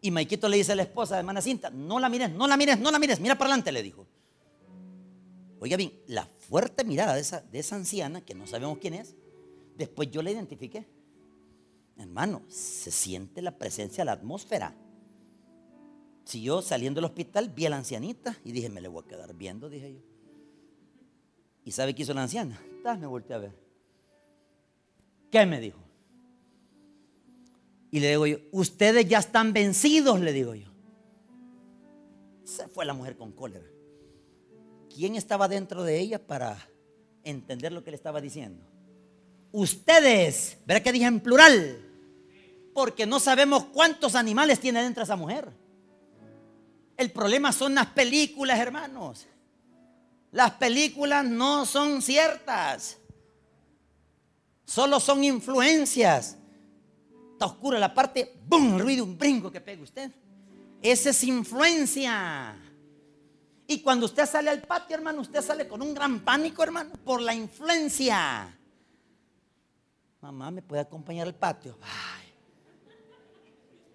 [0.00, 2.56] Y Maikito le dice a la esposa de hermana Cinta, no la mires, no la
[2.56, 4.06] mires, no la mires, mira para adelante, le dijo.
[5.58, 9.16] Oiga bien, la fuerte mirada de esa, de esa anciana, que no sabemos quién es,
[9.76, 10.86] después yo la identifiqué.
[11.96, 14.76] Hermano, se siente la presencia, la atmósfera.
[16.24, 19.08] Si yo saliendo del hospital vi a la ancianita y dije, me le voy a
[19.08, 20.00] quedar viendo, dije yo.
[21.64, 22.60] ¿Y sabe qué hizo la anciana?
[22.98, 23.52] me volteé a ver.
[25.30, 25.78] ¿Qué me dijo?
[27.90, 30.68] Y le digo yo, ustedes ya están vencidos, le digo yo.
[32.44, 33.64] Se fue la mujer con cólera.
[34.94, 36.56] ¿quién estaba dentro de ella para
[37.24, 38.64] entender lo que le estaba diciendo?
[39.52, 41.78] Ustedes, ¿verdad que dije en plural?
[42.72, 45.48] Porque no sabemos cuántos animales tiene dentro esa mujer.
[46.96, 49.26] El problema son las películas, hermanos.
[50.30, 52.98] Las películas no son ciertas.
[54.64, 56.36] Solo son influencias.
[57.32, 58.78] Está oscura la parte, ¡bum!
[58.78, 60.10] Ruido, un brinco que pega usted.
[60.82, 62.56] Esa es influencia.
[63.66, 67.20] Y cuando usted sale al patio, hermano, usted sale con un gran pánico, hermano, por
[67.20, 68.56] la influencia.
[70.20, 71.78] Mamá, ¿me puede acompañar al patio?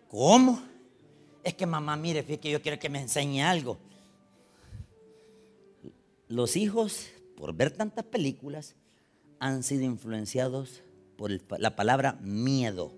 [0.07, 0.68] ¿Cómo?
[1.49, 3.79] Es que mamá, mire, fíjate que yo quiero que me enseñe algo.
[6.27, 8.75] Los hijos, por ver tantas películas,
[9.39, 10.83] han sido influenciados
[11.17, 12.93] por la palabra miedo.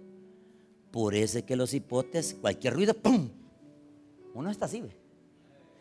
[0.92, 3.30] Por eso es que los hipotes, cualquier ruido, ¡pum!
[4.34, 4.84] Uno está así.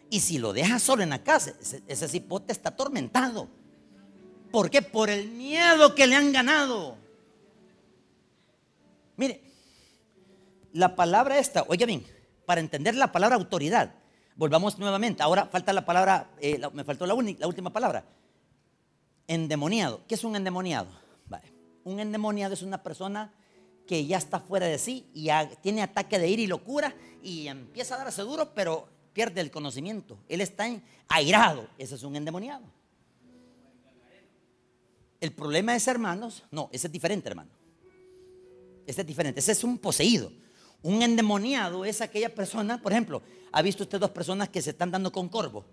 [0.09, 1.53] Y si lo deja solo en la casa,
[1.89, 3.49] ese, cipote está atormentado.
[4.53, 4.81] ¿Por qué?
[4.81, 6.97] Por el miedo que le han ganado.
[9.17, 9.41] Mire,
[10.73, 12.05] la palabra esta, oiga bien,
[12.51, 13.95] para entender la palabra autoridad,
[14.35, 15.23] volvamos nuevamente.
[15.23, 18.05] Ahora falta la palabra, eh, me faltó la, última palabra.
[19.29, 20.01] Endemoniado.
[20.09, 20.89] ¿Qué es un endemoniado?
[21.85, 23.33] Un endemoniado es una persona
[23.87, 25.29] que ya está fuera de sí y
[25.63, 30.19] tiene ataque de ira y locura y empieza a darse duro, pero pierde el conocimiento.
[30.29, 30.67] Él está
[31.07, 31.69] airado.
[31.79, 32.65] Ese es un endemoniado.
[35.21, 37.53] El problema es, hermanos, no, ese es diferente, hermano.
[38.89, 39.39] Ese es diferente.
[39.39, 40.33] Ese es un poseído.
[40.83, 44.91] Un endemoniado es aquella persona, por ejemplo, ¿ha visto usted dos personas que se están
[44.91, 45.65] dando con corvo?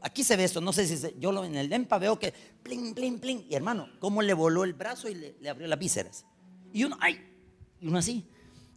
[0.00, 3.18] Aquí se ve eso, no sé si yo en el DEMPA veo que plin, plin,
[3.18, 3.46] plin.
[3.48, 6.24] Y hermano, cómo le voló el brazo y le, abrió las vísceras.
[6.72, 7.20] Y uno, ay,
[7.80, 8.26] y uno así.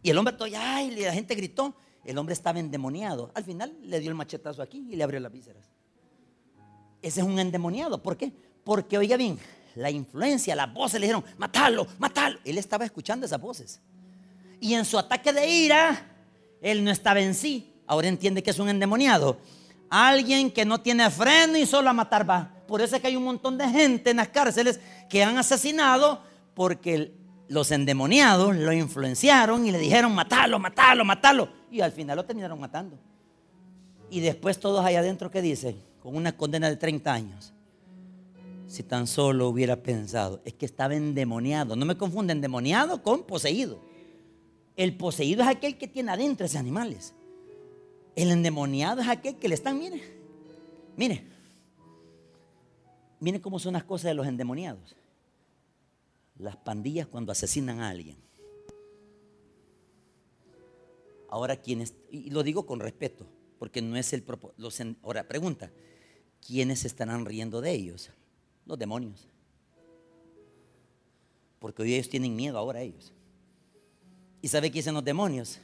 [0.02, 1.74] Y el hombre todo, ay, y la gente gritó.
[2.04, 3.32] El hombre estaba endemoniado.
[3.34, 5.66] Al final le dio el machetazo aquí y le abrió las vísceras.
[7.02, 8.02] Ese es un endemoniado.
[8.02, 8.32] ¿Por qué?
[8.62, 9.38] Porque, oiga bien,
[9.74, 12.38] la influencia, las voces le dijeron, matalo, matalo.
[12.44, 13.80] Él estaba escuchando esas voces.
[14.60, 16.06] Y en su ataque de ira,
[16.60, 17.72] él no estaba en sí.
[17.86, 19.38] Ahora entiende que es un endemoniado.
[19.90, 22.54] Alguien que no tiene freno y solo a matar va.
[22.66, 26.22] Por eso es que hay un montón de gente en las cárceles que han asesinado
[26.54, 27.12] porque
[27.48, 31.48] los endemoniados lo influenciaron y le dijeron, matalo, matalo, matalo.
[31.70, 32.98] Y al final lo terminaron matando.
[34.10, 35.80] Y después todos allá adentro, ¿qué dicen?
[36.02, 37.54] Con una condena de 30 años.
[38.66, 41.74] Si tan solo hubiera pensado, es que estaba endemoniado.
[41.74, 43.87] No me confunden, endemoniado con poseído.
[44.78, 47.12] El poseído es aquel que tiene adentro esos animales.
[48.16, 50.00] El endemoniado es aquel que le están, mire,
[50.96, 51.22] mire,
[53.20, 54.96] mire cómo son las cosas de los endemoniados
[56.38, 58.16] las pandillas cuando asesinan a alguien.
[61.28, 61.94] Ahora, ¿quiénes?
[62.10, 63.26] Y lo digo con respeto,
[63.58, 64.96] porque no es el propósito.
[65.02, 65.70] Ahora, pregunta,
[66.46, 68.10] ¿quiénes estarán riendo de ellos?
[68.64, 69.28] Los demonios.
[71.58, 73.12] Porque hoy ellos tienen miedo ahora ellos.
[74.40, 75.58] ¿Y sabe qué dicen los demonios?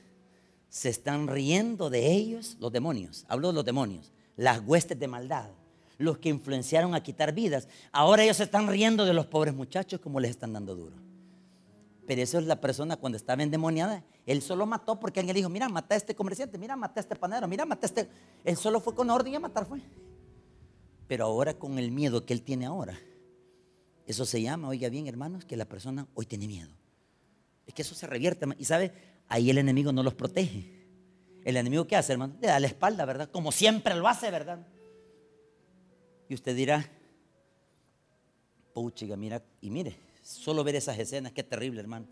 [0.68, 3.24] Se están riendo de ellos, los demonios.
[3.28, 5.50] Hablo de los demonios, las huestes de maldad
[5.98, 7.68] los que influenciaron a quitar vidas.
[7.92, 10.96] Ahora ellos se están riendo de los pobres muchachos como les están dando duro.
[12.06, 14.04] Pero eso es la persona cuando estaba endemoniada.
[14.26, 17.16] Él solo mató porque alguien dijo, mira, mata a este comerciante, mira, mata a este
[17.16, 18.08] panero, mira, mata a este...
[18.44, 19.80] Él solo fue con orden y a matar fue.
[21.06, 22.98] Pero ahora con el miedo que él tiene ahora.
[24.06, 26.70] Eso se llama, oiga bien hermanos, que la persona hoy tiene miedo.
[27.66, 28.46] Es que eso se revierte.
[28.59, 28.92] Y sabe,
[29.29, 30.74] ahí el enemigo no los protege.
[31.44, 32.37] El enemigo ¿qué hace, hermano?
[32.40, 33.31] Le da la espalda, ¿verdad?
[33.31, 34.66] Como siempre lo hace, ¿verdad?
[36.29, 36.90] Y usted dirá,
[38.72, 42.07] puchiga, mira, y mire, solo ver esas escenas, qué terrible, hermano.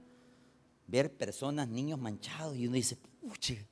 [0.86, 3.64] Ver personas, niños manchados, y uno dice, puchiga.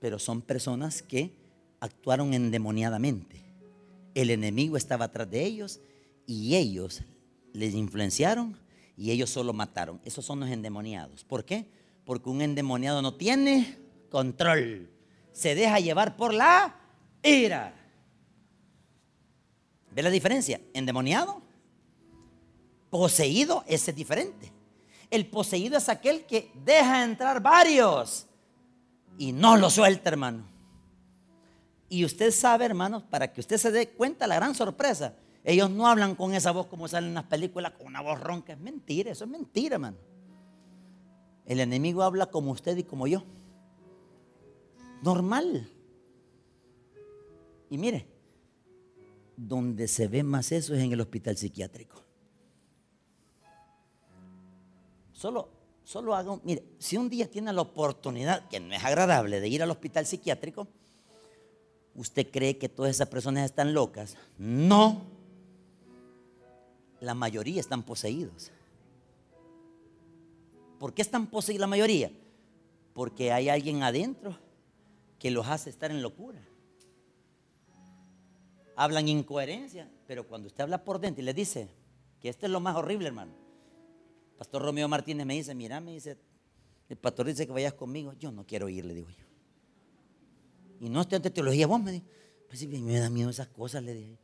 [0.00, 1.32] pero son personas que
[1.78, 3.44] actuaron endemoniadamente.
[4.14, 5.80] El enemigo estaba atrás de ellos
[6.26, 7.02] y ellos
[7.52, 8.56] les influenciaron
[9.00, 9.98] y ellos solo mataron.
[10.04, 11.24] Esos son los endemoniados.
[11.24, 11.64] ¿Por qué?
[12.04, 13.78] Porque un endemoniado no tiene
[14.10, 14.90] control.
[15.32, 16.76] Se deja llevar por la
[17.22, 17.72] ira.
[19.90, 20.60] ¿Ve la diferencia?
[20.74, 21.40] Endemoniado,
[22.90, 24.52] poseído, ese es diferente.
[25.10, 28.26] El poseído es aquel que deja entrar varios
[29.16, 30.44] y no lo suelta, hermano.
[31.88, 35.86] Y usted sabe, hermano, para que usted se dé cuenta la gran sorpresa, ellos no
[35.86, 38.52] hablan con esa voz como salen en las películas, con una voz ronca.
[38.52, 39.96] Es mentira, eso es mentira, hermano.
[41.46, 43.24] El enemigo habla como usted y como yo.
[45.02, 45.68] Normal.
[47.70, 48.06] Y mire,
[49.36, 52.04] donde se ve más eso es en el hospital psiquiátrico.
[55.12, 55.48] Solo,
[55.84, 59.62] solo haga, mire, si un día tiene la oportunidad, que no es agradable, de ir
[59.62, 60.68] al hospital psiquiátrico,
[61.94, 64.16] ¿usted cree que todas esas personas están locas?
[64.38, 65.09] No.
[67.00, 68.52] La mayoría están poseídos.
[70.78, 72.10] ¿Por qué están poseídos la mayoría?
[72.94, 74.38] Porque hay alguien adentro
[75.18, 76.40] que los hace estar en locura
[78.80, 81.68] hablan incoherencia, pero cuando usted habla por dentro y le dice
[82.18, 83.34] que esto es lo más horrible, hermano.
[84.38, 86.16] Pastor Romeo Martínez me dice, mira, me dice,
[86.88, 88.14] el pastor dice que vayas conmigo.
[88.14, 89.26] Yo no quiero ir, le digo yo.
[90.80, 92.06] Y no estoy ante teología, vos me dijo.
[92.48, 94.18] Pues sí, me da miedo esas cosas, le dije.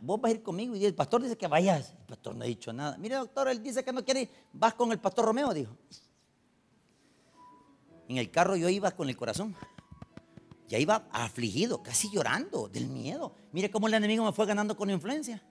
[0.00, 1.94] Vos vas a ir conmigo y el pastor dice que vayas.
[2.00, 2.96] El pastor no ha dicho nada.
[2.96, 4.30] Mire, doctor, él dice que no quiere ir.
[4.52, 5.76] Vas con el pastor Romeo, dijo.
[8.08, 9.54] En el carro yo iba con el corazón.
[10.68, 13.34] Ya iba afligido, casi llorando del miedo.
[13.52, 15.42] Mire cómo el enemigo me fue ganando con influencia.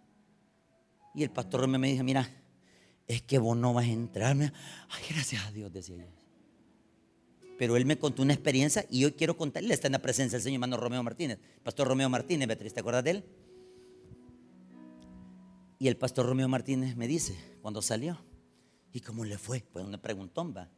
[1.13, 2.27] Y el pastor me dijo, mira,
[3.07, 4.51] es que vos no vas a entrarme.
[4.89, 6.23] Ay, gracias a Dios, decía yo.
[7.57, 9.73] Pero él me contó una experiencia y hoy quiero contarle.
[9.73, 11.39] Está en la presencia del Señor hermano Romeo Martínez.
[11.63, 13.25] Pastor Romeo Martínez, Beatriz, ¿te acuerdas de él?
[15.83, 18.17] Y el pastor Romeo Martínez me dice, cuando salió,
[18.93, 19.65] ¿y cómo le fue?
[19.73, 20.71] Pues una preguntón va.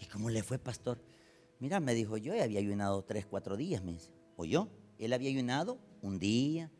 [0.00, 1.00] ¿Y cómo le fue, pastor?
[1.60, 4.10] Mira, me dijo, yo había ayunado tres, cuatro días, me dice.
[4.34, 4.68] ¿O yo?
[4.98, 6.72] Él había ayunado un día,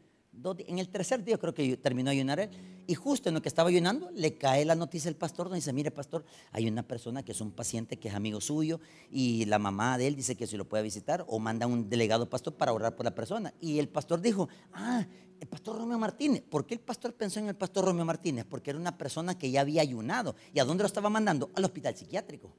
[0.67, 2.51] En el tercer día creo que terminó de ayunar él.
[2.87, 5.73] Y justo en lo que estaba ayunando, le cae la noticia al pastor, donde dice,
[5.73, 9.59] mire pastor, hay una persona que es un paciente que es amigo suyo y la
[9.59, 12.73] mamá de él dice que si lo puede visitar o manda un delegado pastor para
[12.73, 13.53] orar por la persona.
[13.61, 15.07] Y el pastor dijo, ah,
[15.41, 16.43] el pastor Romeo Martínez.
[16.43, 18.47] ¿Por qué el pastor pensó en el pastor Romeo Martínez?
[18.49, 20.35] Porque era una persona que ya había ayunado.
[20.53, 21.51] ¿Y a dónde lo estaba mandando?
[21.55, 22.53] Al hospital psiquiátrico.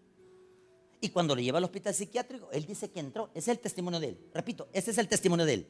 [1.02, 3.30] Y cuando le lleva al hospital psiquiátrico, él dice que entró.
[3.34, 4.20] Ese es el testimonio de él.
[4.34, 5.68] Repito, ese es el testimonio de él.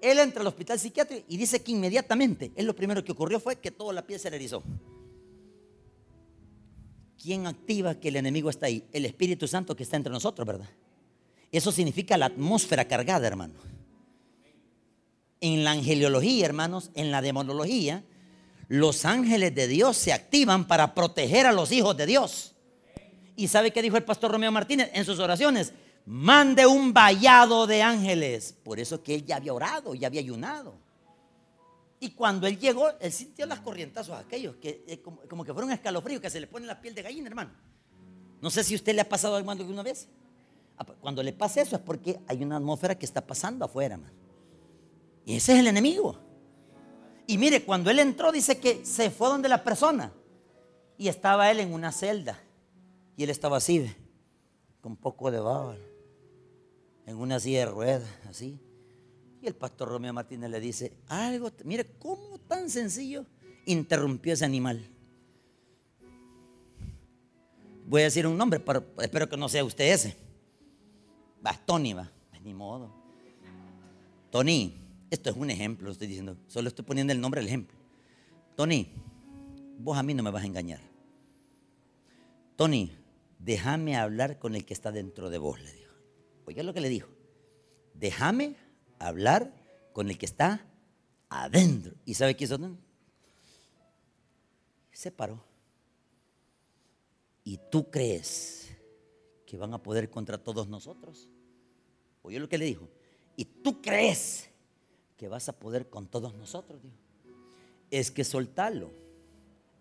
[0.00, 3.56] Él entra al hospital psiquiátrico y dice que inmediatamente, él lo primero que ocurrió fue
[3.56, 4.62] que toda la piel se le erizó.
[7.20, 8.84] ¿Quién activa que el enemigo está ahí?
[8.92, 10.68] El Espíritu Santo que está entre nosotros, ¿verdad?
[11.50, 13.54] Eso significa la atmósfera cargada, hermano.
[15.40, 18.04] En la angeliología, hermanos, en la demonología,
[18.68, 22.54] los ángeles de Dios se activan para proteger a los hijos de Dios.
[23.34, 25.72] ¿Y sabe qué dijo el pastor Romeo Martínez en sus oraciones?
[26.10, 28.56] Mande un vallado de ángeles.
[28.64, 30.74] Por eso que él ya había orado, ya había ayunado.
[32.00, 36.22] Y cuando él llegó, él sintió las corrientazos aquellos, que eh, como, que fueron escalofríos,
[36.22, 37.50] que se le pone la piel de gallina, hermano.
[38.40, 40.08] No sé si usted le ha pasado algo alguna vez.
[40.78, 43.96] Ah, pues, cuando le pasa eso es porque hay una atmósfera que está pasando afuera,
[43.96, 44.14] hermano.
[45.26, 46.18] Y ese es el enemigo.
[47.26, 50.10] Y mire, cuando él entró, dice que se fue donde la persona.
[50.96, 52.40] Y estaba él en una celda.
[53.14, 53.94] Y él estaba así,
[54.80, 55.76] con poco de baba,
[57.08, 58.60] en una silla de ruedas, así.
[59.40, 63.24] Y el pastor Romeo Martínez le dice, algo, mire, ¿cómo tan sencillo
[63.64, 64.84] interrumpió ese animal?
[67.86, 70.18] Voy a decir un nombre, pero espero que no sea usted ese.
[71.44, 72.12] Va, Tony, va,
[72.44, 72.92] ni modo.
[74.30, 74.74] Tony,
[75.10, 77.78] esto es un ejemplo, estoy diciendo, solo estoy poniendo el nombre del ejemplo.
[78.54, 78.86] Tony,
[79.78, 80.80] vos a mí no me vas a engañar.
[82.56, 82.92] Tony,
[83.38, 85.77] déjame hablar con el que está dentro de vos, le.
[86.48, 87.08] Oiga lo que le dijo.
[87.92, 88.56] Déjame
[88.98, 89.52] hablar
[89.92, 90.64] con el que está
[91.28, 91.94] adentro.
[92.06, 92.58] ¿Y sabe qué hizo?
[94.92, 95.44] Se paró.
[97.44, 98.70] ¿Y tú crees
[99.46, 101.28] que van a poder contra todos nosotros?
[102.22, 102.88] Oye lo que le dijo.
[103.36, 104.48] ¿Y tú crees
[105.18, 106.82] que vas a poder con todos nosotros?
[106.82, 106.96] Dijo.
[107.90, 108.90] Es que soltarlo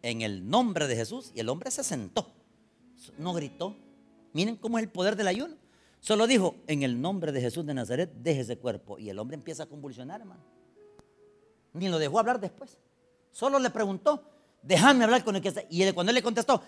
[0.01, 1.31] en el nombre de Jesús.
[1.33, 2.37] Y el hombre se sentó
[3.17, 3.75] no gritó.
[4.33, 5.55] Miren cómo es el poder del ayuno.
[6.07, 8.97] Solo dijo, en el nombre de Jesús de Nazaret, deje ese cuerpo.
[8.97, 10.41] Y el hombre empieza a convulsionar, hermano.
[11.73, 12.77] Ni lo dejó hablar después.
[13.29, 14.23] Solo le preguntó,
[14.61, 15.63] déjame hablar con el que está.
[15.69, 16.61] Y cuando él le contestó,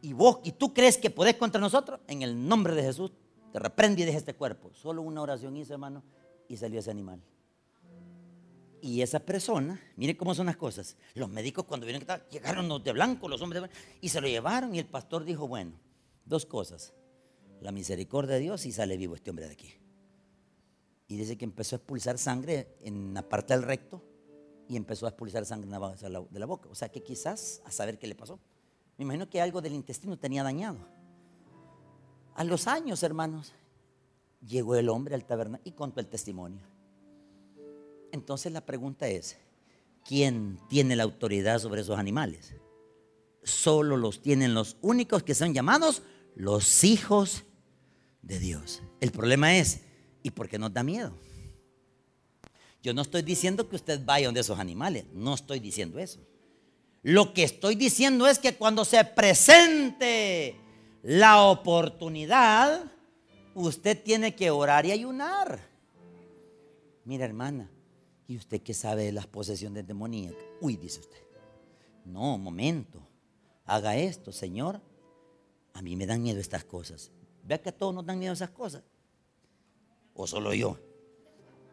[0.00, 2.00] ¿y vos, y tú crees que podés contra nosotros?
[2.06, 3.12] En el nombre de Jesús,
[3.52, 4.70] te reprende y deja este cuerpo.
[4.72, 6.02] Solo una oración hizo, hermano,
[6.48, 7.20] y salió ese animal.
[8.80, 10.96] Y esa persona, mire cómo son las cosas.
[11.12, 14.08] Los médicos cuando vieron que estaba, llegaron los de blanco, los hombres de blanco, y
[14.08, 15.72] se lo llevaron y el pastor dijo, bueno,
[16.24, 16.94] dos cosas.
[17.60, 19.72] La misericordia de Dios y sale vivo este hombre de aquí.
[21.08, 24.02] Y dice que empezó a expulsar sangre en la parte del recto
[24.68, 26.68] y empezó a expulsar sangre de la boca.
[26.70, 28.38] O sea que quizás a saber qué le pasó.
[28.96, 30.78] Me imagino que algo del intestino tenía dañado.
[32.34, 33.52] A los años, hermanos,
[34.46, 36.62] llegó el hombre al taberna y contó el testimonio.
[38.12, 39.36] Entonces la pregunta es,
[40.04, 42.54] ¿quién tiene la autoridad sobre esos animales?
[43.42, 46.02] Solo los tienen los únicos que son llamados
[46.34, 47.44] los hijos
[48.22, 48.82] de Dios.
[49.00, 49.80] El problema es,
[50.22, 51.12] ¿y por qué nos da miedo?
[52.82, 56.20] Yo no estoy diciendo que usted vaya donde esos animales, no estoy diciendo eso.
[57.02, 60.56] Lo que estoy diciendo es que cuando se presente
[61.02, 62.90] la oportunidad,
[63.54, 65.60] usted tiene que orar y ayunar.
[67.04, 67.70] Mira, hermana,
[68.26, 70.42] ¿Y usted qué sabe de las posesiones demoníacas?
[70.60, 71.18] Uy, dice usted.
[72.04, 73.00] No, momento.
[73.66, 74.80] Haga esto, Señor.
[75.74, 77.12] A mí me dan miedo estas cosas.
[77.44, 78.82] Vea que a todos nos dan miedo esas cosas.
[80.14, 80.78] O solo yo.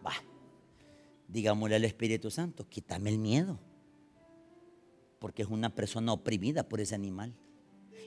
[0.06, 0.14] Va.
[1.28, 3.60] Digámosle al Espíritu Santo, quítame el miedo.
[5.20, 7.34] Porque es una persona oprimida por ese animal.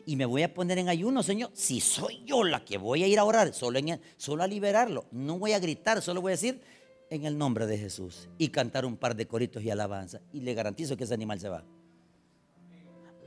[0.04, 1.50] Y me voy a poner en ayuno, Señor.
[1.54, 3.78] Si soy yo la que voy a ir a orar, solo,
[4.16, 5.07] solo a liberarlo.
[5.12, 6.61] No voy a gritar, solo voy a decir,
[7.09, 10.20] en el nombre de Jesús y cantar un par de coritos y alabanza.
[10.33, 11.64] Y le garantizo que ese animal se va.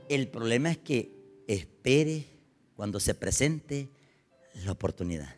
[0.08, 1.12] El problema es que
[1.46, 2.37] espere
[2.78, 3.90] cuando se presente
[4.64, 5.34] la oportunidad.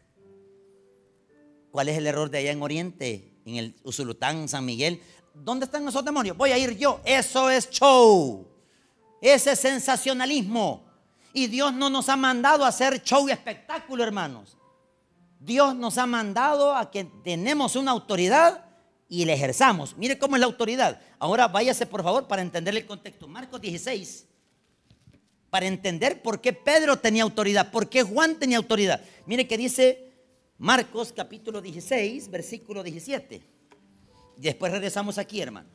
[1.71, 3.33] ¿Cuál es el error de allá en Oriente?
[3.47, 5.01] En el Usulután, San Miguel.
[5.33, 6.37] ¿Dónde están esos demonios?
[6.37, 7.01] Voy a ir yo.
[7.03, 8.47] Eso es show.
[9.23, 10.85] Ese es sensacionalismo.
[11.33, 14.59] Y Dios no nos ha mandado a hacer show y espectáculo, hermanos.
[15.39, 18.67] Dios nos ha mandado a que tenemos una autoridad
[19.09, 19.97] y la ejerzamos.
[19.97, 21.01] Mire cómo es la autoridad.
[21.19, 23.27] Ahora váyase por favor para entender el contexto.
[23.27, 24.27] Marcos 16.
[25.51, 29.03] Para entender por qué Pedro tenía autoridad, por qué Juan tenía autoridad.
[29.27, 30.13] Mire que dice
[30.59, 33.43] Marcos capítulo 16, versículo 17.
[34.37, 35.73] Después regresamos aquí, hermanos.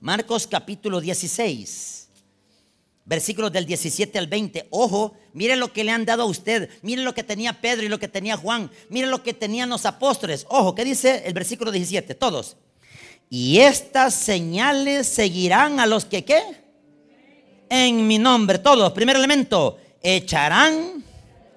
[0.00, 2.08] Marcos capítulo 16
[3.08, 4.68] versículos del 17 al 20.
[4.70, 6.68] Ojo, mire lo que le han dado a usted.
[6.82, 8.70] Mire lo que tenía Pedro y lo que tenía Juan.
[8.90, 10.44] Mire lo que tenían los apóstoles.
[10.50, 12.14] Ojo, ¿qué dice el versículo 17?
[12.14, 12.58] Todos.
[13.30, 16.42] Y estas señales seguirán a los que qué?
[17.68, 18.92] En mi nombre, todos.
[18.92, 21.04] Primer elemento, echarán.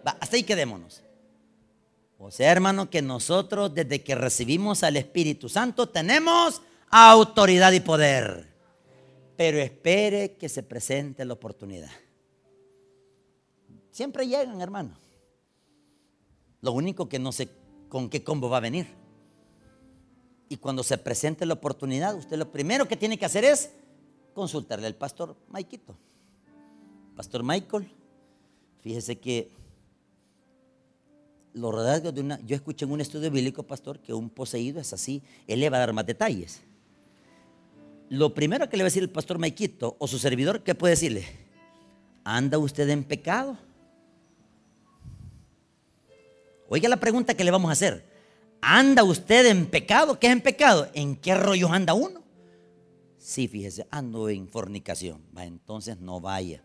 [0.03, 1.01] hasta ahí quedémonos.
[2.17, 8.51] O sea, hermano, que nosotros desde que recibimos al Espíritu Santo tenemos autoridad y poder
[9.41, 11.89] pero espere que se presente la oportunidad.
[13.89, 14.95] Siempre llegan, hermano.
[16.61, 17.49] Lo único que no sé
[17.89, 19.00] con qué combo va a venir.
[20.51, 23.71] Y cuando se presente la oportunidad, usted lo primero que tiene que hacer es
[24.33, 25.95] consultarle al pastor Maikito.
[27.15, 27.89] Pastor Michael,
[28.81, 29.49] fíjese que
[31.53, 32.39] los rasgos de una.
[32.41, 35.23] Yo escuché en un estudio bíblico, pastor, que un poseído es así.
[35.47, 36.61] Él le va a dar más detalles
[38.11, 40.95] lo primero que le va a decir el pastor Maikito o su servidor, ¿qué puede
[40.95, 41.25] decirle?
[42.25, 43.57] ¿Anda usted en pecado?
[46.67, 48.10] Oiga la pregunta que le vamos a hacer.
[48.61, 50.19] ¿Anda usted en pecado?
[50.19, 50.87] ¿Qué es en pecado?
[50.93, 52.21] ¿En qué rollos anda uno?
[53.17, 55.23] Sí, fíjese, ando en fornicación.
[55.35, 56.63] Entonces no vaya.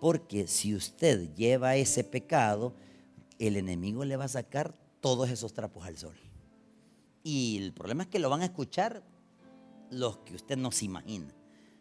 [0.00, 2.74] Porque si usted lleva ese pecado,
[3.38, 6.16] el enemigo le va a sacar todos esos trapos al sol.
[7.22, 9.02] Y el problema es que lo van a escuchar
[9.90, 11.34] los que usted no se imagina.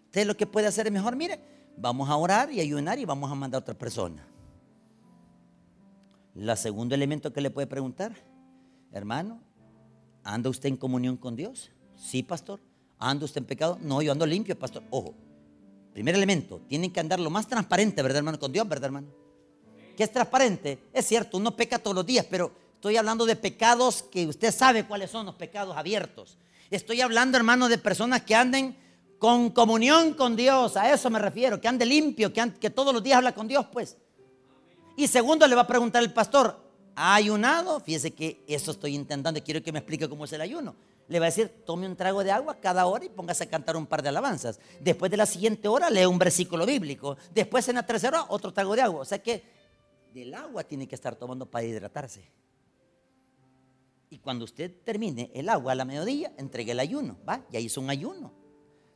[0.05, 1.39] Usted lo que puede hacer es mejor, mire,
[1.77, 4.27] vamos a orar y ayunar y vamos a mandar a otra persona.
[6.33, 8.13] La segundo elemento que le puede preguntar,
[8.91, 9.41] hermano,
[10.23, 11.71] ¿anda usted en comunión con Dios?
[11.95, 12.60] Sí, pastor.
[12.97, 13.78] ¿Anda usted en pecado?
[13.82, 14.84] No, yo ando limpio, pastor.
[14.89, 15.13] Ojo,
[15.93, 18.40] primer elemento, tienen que andar lo más transparente, ¿verdad, hermano?
[18.40, 19.08] Con Dios, ¿verdad, hermano?
[19.96, 20.79] ¿Qué es transparente?
[20.94, 24.85] Es cierto, uno peca todos los días, pero estoy hablando de pecados que usted sabe
[24.85, 26.37] cuáles son los pecados abiertos.
[26.69, 28.77] Estoy hablando, hermano, de personas que anden
[29.17, 30.77] con comunión con Dios.
[30.77, 33.65] A eso me refiero, que ande limpio, que, que todos los días habla con Dios,
[33.71, 33.98] pues.
[34.96, 36.69] Y segundo, le va a preguntar el pastor,
[37.00, 37.79] ¿ha ayunado?
[37.79, 40.75] Fíjese que eso estoy intentando, quiero que me explique cómo es el ayuno.
[41.08, 43.77] Le va a decir, tome un trago de agua cada hora y póngase a cantar
[43.77, 44.60] un par de alabanzas.
[44.81, 47.15] Después de la siguiente hora, lee un versículo bíblico.
[47.33, 49.02] Después, en la tercera hora, otro trago de agua.
[49.02, 49.41] O sea que
[50.13, 52.29] del agua tiene que estar tomando para hidratarse.
[54.10, 57.45] Y cuando usted termine el agua a la mediodía, entregue el ayuno, ¿va?
[57.50, 58.33] Ya hizo un ayuno.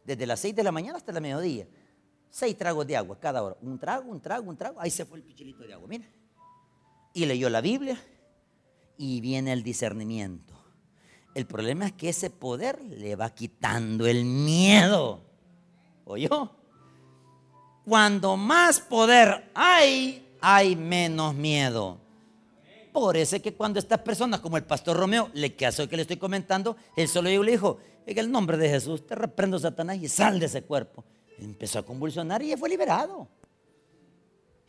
[0.04, 1.68] Desde las 6 de la mañana hasta la mediodía.
[2.30, 3.56] seis tragos de agua cada hora.
[3.62, 4.82] Un trago, un trago, un trago.
[4.82, 6.06] Ahí se fue el pichilito de agua, mira.
[7.14, 8.01] Y leyó la Biblia
[8.97, 10.53] y viene el discernimiento.
[11.36, 15.22] El problema es que ese poder le va quitando el miedo.
[16.05, 16.51] ¿Oyó?
[17.86, 21.99] Cuando más poder hay, hay menos miedo.
[22.91, 26.03] Por eso es que cuando estas personas, como el pastor Romeo, le casó que le
[26.03, 30.07] estoy comentando, él solo le dijo, en el nombre de Jesús, te reprendo Satanás y
[30.07, 31.03] sal de ese cuerpo.
[31.39, 33.28] Empezó a convulsionar y fue liberado.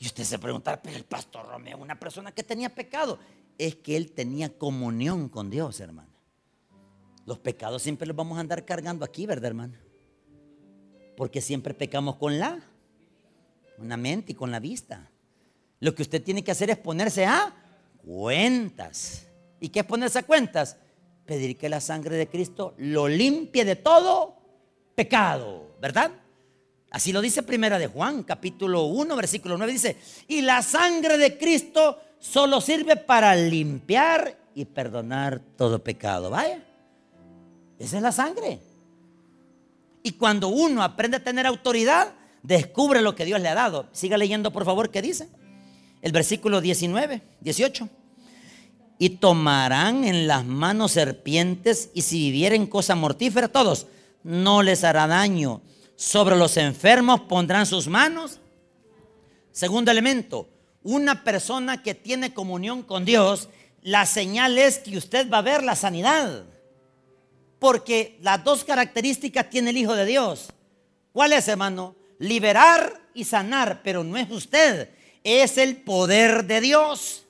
[0.04, 3.18] Y usted se preguntará, pero el pastor Romeo, una persona que tenía pecado,
[3.56, 6.12] es que él tenía comunión con Dios, hermano.
[7.24, 9.78] Los pecados siempre los vamos a andar cargando aquí, ¿verdad, hermano?
[11.16, 12.62] Porque siempre pecamos con la,
[13.78, 15.10] con la mente y con la vista.
[15.80, 17.54] Lo que usted tiene que hacer es ponerse a
[18.04, 19.26] cuentas.
[19.58, 20.76] ¿Y qué es ponerse a cuentas?
[21.24, 24.36] Pedir que la sangre de Cristo lo limpie de todo
[24.94, 26.10] pecado, ¿verdad?
[26.94, 29.96] Así lo dice Primera de Juan, capítulo 1, versículo 9, dice,
[30.28, 36.30] y la sangre de Cristo solo sirve para limpiar y perdonar todo pecado.
[36.30, 36.62] Vaya,
[37.80, 38.60] esa es la sangre.
[40.04, 42.12] Y cuando uno aprende a tener autoridad,
[42.44, 43.88] descubre lo que Dios le ha dado.
[43.90, 45.28] Siga leyendo, por favor, ¿qué dice?
[46.04, 47.88] el versículo 19, 18.
[48.98, 53.86] Y tomarán en las manos serpientes y si vivieren cosa mortífera, todos,
[54.22, 55.62] no les hará daño.
[55.96, 58.40] Sobre los enfermos pondrán sus manos.
[59.52, 60.48] Segundo elemento,
[60.82, 63.48] una persona que tiene comunión con Dios,
[63.82, 66.44] la señal es que usted va a ver la sanidad.
[67.58, 70.48] Porque las dos características tiene el Hijo de Dios.
[71.12, 71.94] ¿Cuál es, hermano?
[72.18, 74.90] Liberar y sanar, pero no es usted
[75.24, 77.24] es el poder de Dios.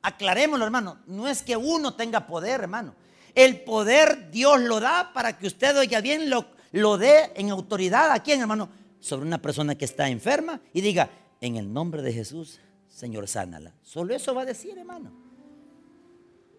[0.00, 1.00] Aclarémoslo, hermano.
[1.06, 2.94] No es que uno tenga poder, hermano.
[3.34, 8.10] El poder Dios lo da para que usted, oiga bien, lo, lo dé en autoridad.
[8.12, 8.68] ¿A quién, hermano?
[9.00, 11.10] Sobre una persona que está enferma y diga,
[11.40, 13.74] en el nombre de Jesús, Señor, sánala.
[13.82, 15.12] Solo eso va a decir, hermano.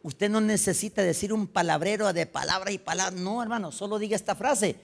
[0.01, 3.19] Usted no necesita decir un palabrero de palabra y palabra.
[3.19, 4.75] No, hermano, solo diga esta frase.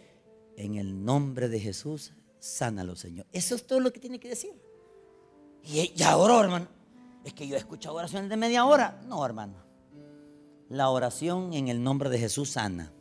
[0.57, 3.26] En el nombre de Jesús, sánalo, Señor.
[3.32, 4.53] Eso es todo lo que tiene que decir.
[5.63, 6.67] Y ya hermano.
[7.23, 9.01] Es que yo he escuchado oraciones de media hora.
[9.07, 9.55] No, hermano.
[10.69, 12.91] La oración en el nombre de Jesús sana.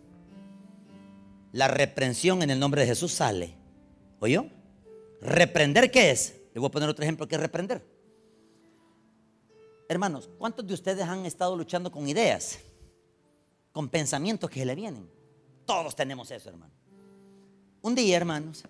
[1.54, 3.54] La reprensión en el nombre de Jesús sale.
[4.18, 4.46] ¿Oyó?
[5.20, 6.34] ¿Reprender qué es?
[6.52, 7.80] Le voy a poner otro ejemplo que es reprender.
[9.88, 12.58] Hermanos, ¿cuántos de ustedes han estado luchando con ideas?
[13.70, 15.08] Con pensamientos que le vienen.
[15.64, 16.72] Todos tenemos eso, hermano.
[17.82, 18.64] Un día, hermanos,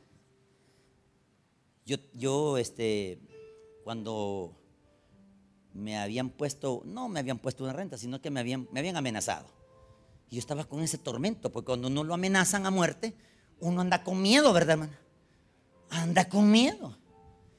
[1.86, 3.18] yo, yo este,
[3.82, 4.54] cuando
[5.72, 8.98] me habían puesto, no me habían puesto una renta, sino que me habían, me habían
[8.98, 9.63] amenazado.
[10.30, 13.14] Y yo estaba con ese tormento, porque cuando uno lo amenazan a muerte,
[13.60, 14.98] uno anda con miedo, ¿verdad, hermana?
[15.90, 16.96] Anda con miedo.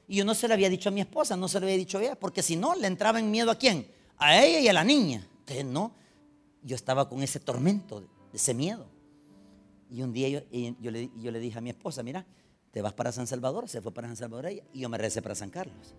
[0.08, 1.98] Y yo no se lo había dicho a mi esposa, no se lo había dicho
[1.98, 3.88] a ella, porque si no, le entraba en miedo a quién?
[4.18, 5.26] A ella y a la niña.
[5.40, 5.92] Entonces, no,
[6.62, 8.86] yo estaba con ese tormento, ese miedo.
[9.90, 10.40] Y un día yo,
[10.80, 12.26] yo, le, yo le dije a mi esposa, mira,
[12.72, 15.22] te vas para San Salvador, se fue para San Salvador ella, y yo me regresé
[15.22, 15.94] para San Carlos.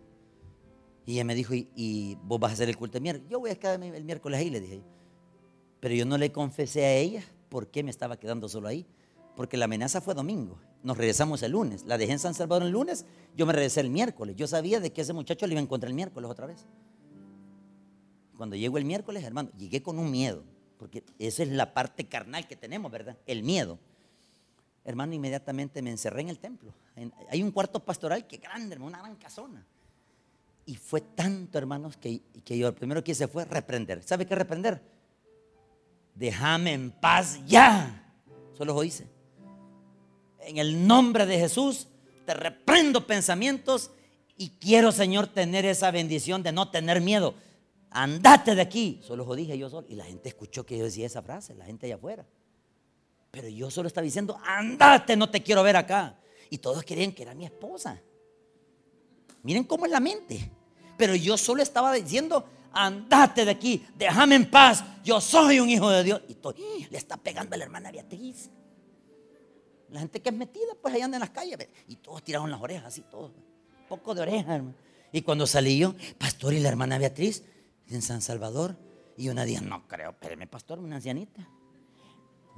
[1.05, 3.29] Y ella me dijo, ¿y, vos vas a hacer el culto el miércoles?
[3.31, 4.81] Yo voy a quedar el miércoles ahí, le dije.
[5.79, 8.85] Pero yo no le confesé a ella por qué me estaba quedando solo ahí.
[9.35, 10.57] Porque la amenaza fue domingo.
[10.81, 11.85] Nos regresamos el lunes.
[11.85, 13.05] La dejé en San Salvador el lunes,
[13.35, 14.35] yo me regresé el miércoles.
[14.35, 16.65] Yo sabía de que ese muchacho le iba a encontrar el miércoles otra vez.
[18.35, 20.43] Cuando llego el miércoles, hermano, llegué con un miedo.
[20.79, 23.17] Porque esa es la parte carnal que tenemos, ¿verdad?
[23.25, 23.79] El miedo.
[24.85, 26.73] Hermano, inmediatamente me encerré en el templo.
[27.29, 29.65] Hay un cuarto pastoral que grande, hermano, una gran casona.
[30.65, 34.01] Y fue tanto, hermanos, que, que yo lo primero que hice fue reprender.
[34.03, 34.81] ¿Sabe qué reprender?
[36.17, 38.03] Déjame en paz ya.
[38.57, 39.07] Solo lo hice.
[40.39, 41.87] En el nombre de Jesús
[42.25, 43.91] te reprendo pensamientos
[44.35, 47.35] y quiero, Señor, tener esa bendición de no tener miedo.
[47.91, 48.99] Andate de aquí.
[49.03, 49.87] Solo lo dije yo solo.
[49.89, 52.25] Y la gente escuchó que yo decía esa frase, la gente allá afuera.
[53.29, 56.17] Pero yo solo estaba diciendo, andate, no te quiero ver acá.
[56.49, 58.01] Y todos querían que era mi esposa.
[59.43, 60.51] Miren cómo es la mente.
[60.97, 62.47] Pero yo solo estaba diciendo,
[62.85, 66.21] andate de aquí, déjame en paz, yo soy un hijo de Dios.
[66.27, 68.49] Y estoy, le está pegando a la hermana Beatriz.
[69.89, 71.57] La gente que es metida, pues allá anda en las calles.
[71.87, 73.31] Y todos tiraron las orejas, así, todos.
[73.87, 74.75] Poco de orejas, hermano.
[75.11, 77.43] Y cuando salí yo, pastor y la hermana Beatriz,
[77.87, 78.75] en San Salvador.
[79.15, 81.47] Y una día, no creo, espérame, pastor, una ancianita.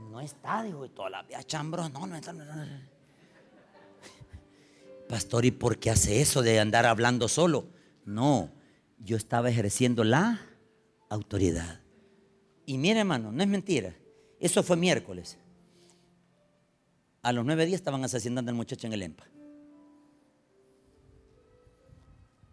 [0.09, 2.33] No está, digo, y toda la vida chambro, no, no está.
[5.07, 7.67] Pastor, ¿y por qué hace eso de andar hablando solo?
[8.05, 8.49] No,
[8.99, 10.41] yo estaba ejerciendo la
[11.09, 11.81] autoridad.
[12.65, 13.95] Y mira, hermano, no es mentira.
[14.39, 15.37] Eso fue miércoles.
[17.21, 19.25] A los nueve días estaban asesinando al muchacho en el EMPA.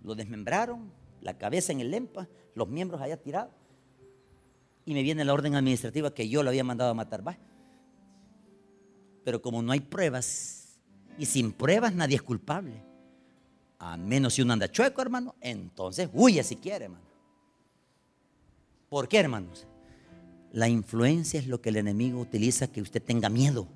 [0.03, 3.53] Lo desmembraron, la cabeza en el EMPA, los miembros allá tirados.
[4.85, 7.27] Y me viene la orden administrativa que yo lo había mandado a matar.
[7.27, 7.37] ¿va?
[9.25, 10.79] Pero como no hay pruebas,
[11.19, 12.83] y sin pruebas nadie es culpable.
[13.79, 17.05] A menos si uno anda chueco, hermano, entonces huye si quiere, hermano.
[18.89, 19.67] ¿Por qué, hermanos?
[20.53, 23.67] La influencia es lo que el enemigo utiliza que usted tenga miedo.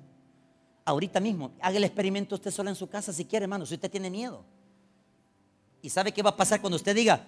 [0.85, 3.91] Ahorita mismo, haga el experimento usted solo en su casa si quiere, hermano, si usted
[3.91, 4.43] tiene miedo.
[5.81, 7.25] ¿Y sabe qué va a pasar cuando usted diga,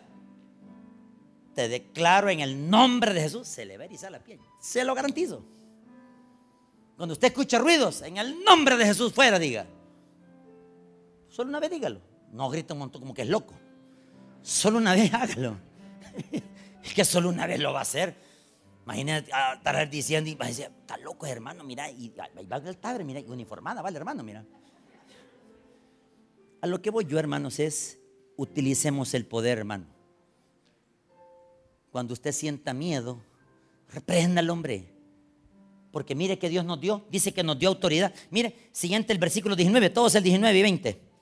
[1.53, 3.47] te declaro en el nombre de Jesús?
[3.47, 4.39] Se le va la piel.
[4.59, 5.43] Se lo garantizo.
[6.97, 9.65] Cuando usted escucha ruidos, en el nombre de Jesús fuera, diga.
[11.29, 12.12] Solo una vez dígalo.
[12.33, 13.53] No grita un montón como que es loco.
[14.41, 15.57] Solo una vez hágalo.
[16.83, 18.15] Es que solo una vez lo va a hacer.
[18.83, 23.21] Imagínate estar diciendo y decir, está loco hermano, mira, y ahí va el padre, mira,
[23.27, 24.43] uniformada, vale hermano, mira.
[26.59, 27.99] A lo que voy yo, hermanos, es
[28.35, 29.85] utilicemos el poder, hermano.
[31.91, 33.21] Cuando usted sienta miedo,
[33.89, 34.91] reprenda al hombre.
[35.91, 38.13] Porque mire que Dios nos dio, dice que nos dio autoridad.
[38.31, 41.12] Mire, siguiente el versículo 19, todos el 19 y 20.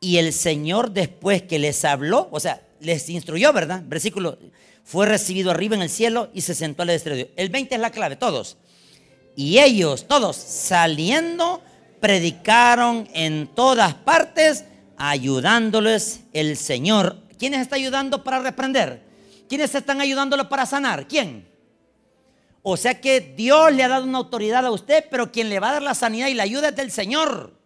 [0.00, 3.82] Y el Señor después que les habló, o sea, les instruyó, ¿verdad?
[3.84, 4.38] Versículo,
[4.84, 7.30] fue recibido arriba en el cielo y se sentó a la destra de Dios.
[7.36, 8.56] El 20 es la clave, todos.
[9.34, 11.62] Y ellos, todos, saliendo,
[12.00, 14.64] predicaron en todas partes,
[14.96, 17.18] ayudándoles el Señor.
[17.38, 19.02] ¿Quiénes está ayudando para reprender?
[19.48, 21.08] ¿Quiénes están ayudándolo para sanar?
[21.08, 21.48] ¿Quién?
[22.62, 25.70] O sea que Dios le ha dado una autoridad a usted, pero quien le va
[25.70, 27.57] a dar la sanidad y la ayuda es del Señor.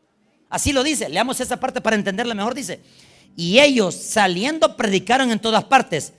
[0.52, 1.08] Así lo dice.
[1.08, 2.54] Leamos esa parte para entenderla mejor.
[2.54, 2.82] Dice,
[3.34, 6.12] y ellos saliendo predicaron en todas partes,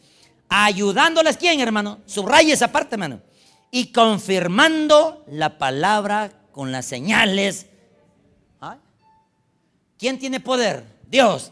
[0.49, 1.99] ayudándoles quién, hermano.
[2.07, 3.21] Subraya esa parte, hermano.
[3.69, 7.67] Y confirmando la palabra con las señales.
[9.99, 10.83] ¿Quién tiene poder?
[11.07, 11.51] Dios.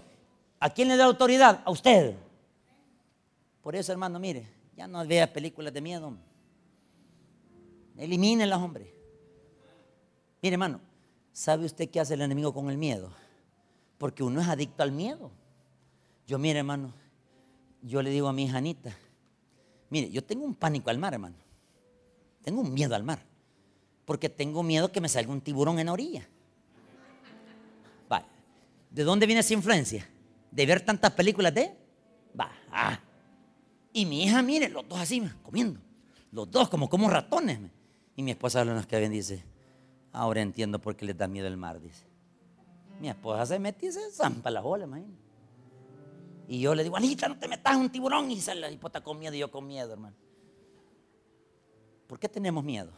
[0.59, 1.61] ¿A quién le da autoridad?
[1.63, 2.15] A usted.
[3.61, 6.17] Por eso, hermano, mire, ya no vea películas de miedo.
[7.95, 8.91] Elimínenlas, hombre.
[10.41, 10.81] Mire, hermano,
[11.33, 13.11] ¿sabe usted qué hace el enemigo con el miedo?
[13.97, 15.31] Porque uno es adicto al miedo.
[16.27, 16.93] Yo, mire, hermano,
[17.81, 18.95] yo le digo a mi hija Anita,
[19.89, 21.35] mire, yo tengo un pánico al mar, hermano.
[22.41, 23.23] Tengo un miedo al mar.
[24.05, 26.27] Porque tengo miedo que me salga un tiburón en la orilla.
[28.09, 28.25] Vale.
[28.89, 30.07] ¿De dónde viene esa influencia?
[30.49, 31.75] De ver tantas películas de...
[32.37, 32.51] Va.
[32.71, 32.99] Ah.
[33.93, 35.79] Y mi hija, mire, los dos así, comiendo.
[36.31, 37.59] Los dos como como ratones.
[38.15, 39.43] Y mi esposa habla nos que bien dice,
[40.11, 42.05] ahora entiendo por qué les da miedo el mar, dice.
[42.99, 45.21] Mi esposa se mete y se zampa la ola, imagínate.
[46.47, 48.29] Y yo le digo, Anita, no te metas un tiburón.
[48.29, 50.15] Y sale la hipota con miedo y yo con miedo, hermano.
[52.07, 52.91] ¿Por qué tenemos miedo?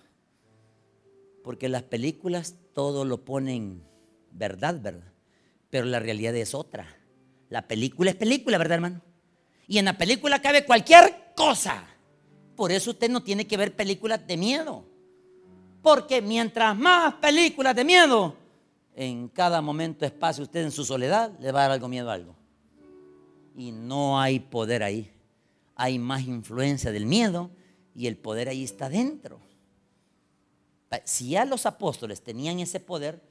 [1.43, 3.84] Porque las películas todo lo ponen
[4.32, 5.14] verdad, ¿verdad?
[5.70, 6.88] Pero la realidad es otra.
[7.49, 9.01] La película es película, ¿verdad, hermano?
[9.68, 11.86] Y en la película cabe cualquier cosa.
[12.55, 14.86] Por eso usted no tiene que ver películas de miedo.
[15.84, 18.36] Porque mientras más películas de miedo,
[18.95, 22.13] en cada momento, espacio, usted en su soledad le va a dar algo miedo a
[22.13, 22.36] algo
[23.55, 25.09] y no hay poder ahí.
[25.75, 27.49] Hay más influencia del miedo
[27.95, 29.39] y el poder ahí está dentro.
[31.05, 33.21] Si ya los apóstoles tenían ese poder,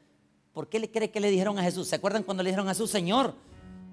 [0.53, 1.89] ¿por qué le cree que le dijeron a Jesús?
[1.89, 3.35] ¿Se acuerdan cuando le dijeron a Jesús, Señor?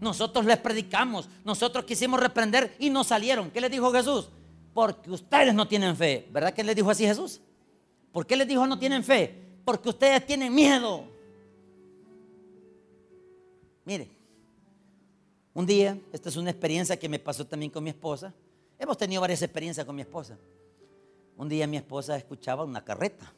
[0.02, 3.52] Nosotros les predicamos, nosotros quisimos reprender y no salieron.
[3.52, 4.30] ¿Qué les dijo Jesús?
[4.74, 6.28] Porque ustedes no tienen fe.
[6.32, 7.42] ¿Verdad que le dijo así Jesús?
[8.12, 9.36] ¿Por qué les dijo no tienen fe?
[9.64, 11.06] Porque ustedes tienen miedo.
[13.86, 14.10] Mire,
[15.54, 18.34] un día, esta es una experiencia que me pasó también con mi esposa.
[18.78, 20.38] Hemos tenido varias experiencias con mi esposa.
[21.36, 23.34] Un día mi esposa escuchaba una carreta.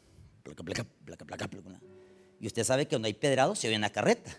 [2.39, 4.31] y usted sabe que cuando hay pedrado se oye una carreta.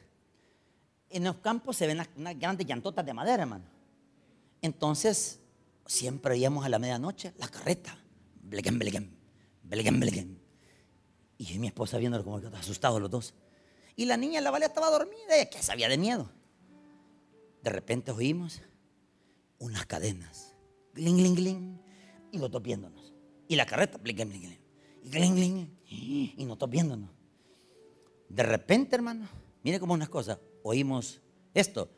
[1.10, 3.64] En los campos se ven unas grandes llantotas de madera, hermano.
[4.62, 5.40] Entonces,
[5.86, 7.98] siempre oíamos a la medianoche la carreta.
[8.42, 9.10] Blequem, blequem,
[9.62, 10.38] blequem, blequem.
[11.38, 13.34] Y mi esposa viéndolo como asustados los dos.
[13.96, 16.30] Y la niña en la valla estaba dormida, ella sabía de miedo.
[17.62, 18.60] De repente oímos
[19.58, 20.54] unas cadenas.
[20.94, 21.82] Gling, gling, gling.
[22.32, 23.12] Y nosotros viéndonos.
[23.48, 24.60] Y la carreta, gling, gling, gling.
[25.04, 25.78] Y gling, gling.
[26.36, 27.10] Y nosotros viéndonos.
[28.28, 29.28] De repente, hermano,
[29.62, 30.38] mire como unas cosas.
[30.62, 31.20] Oímos
[31.52, 31.90] esto.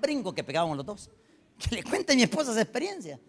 [0.00, 1.10] Brinco que pegábamos los dos.
[1.58, 3.20] Que le cuente a mi esposa esa experiencia.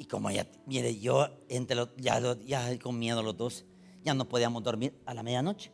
[0.00, 3.66] Y como ya, mire, yo entre los, ya, ya con miedo los dos,
[4.02, 5.70] ya no podíamos dormir a la medianoche.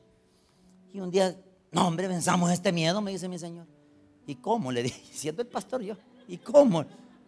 [0.92, 1.36] Y un día
[1.70, 3.68] no, hombre, pensamos este miedo, me dice mi señor.
[4.26, 4.72] ¿Y cómo?
[4.72, 5.94] Le dije, siendo el pastor yo.
[6.26, 6.84] ¿Y cómo?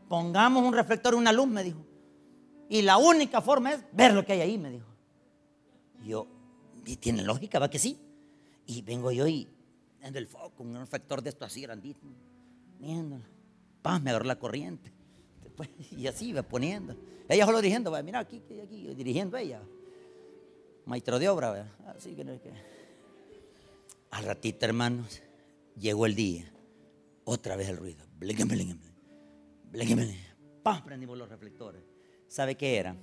[0.08, 1.78] Pongamos un reflector, una luz, me dijo.
[2.68, 4.88] Y la única forma es ver lo que hay ahí, me dijo.
[6.02, 6.26] Y yo,
[6.98, 7.96] tiene lógica, va que sí.
[8.66, 9.46] Y vengo yo y
[10.02, 12.00] En el foco, un reflector de esto así grandito.
[12.76, 13.22] Poniéndolo.
[13.82, 14.97] Paz, me agarró la corriente.
[15.58, 16.96] Después, y así va poniendo.
[17.28, 19.60] Ella solo dirigiendo, mira aquí, aquí, dirigiendo ella.
[20.86, 21.72] Maestro de obra, ¿verdad?
[21.96, 22.52] Así que no es que.
[24.10, 25.20] Al ratito, hermanos,
[25.76, 26.50] llegó el día.
[27.24, 28.06] Otra vez el ruido.
[30.62, 30.84] ¡Pam!
[30.84, 31.82] Prendimos los reflectores.
[32.28, 32.96] ¿Sabe qué era?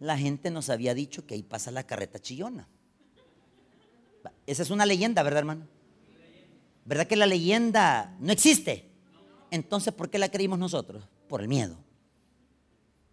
[0.00, 2.68] La gente nos había dicho que ahí pasa la carreta chillona.
[4.46, 5.68] Esa es una leyenda, ¿verdad, hermano?
[6.84, 8.90] ¿Verdad que la leyenda no existe?
[9.50, 11.04] Entonces, ¿por qué la creímos nosotros?
[11.28, 11.81] Por el miedo.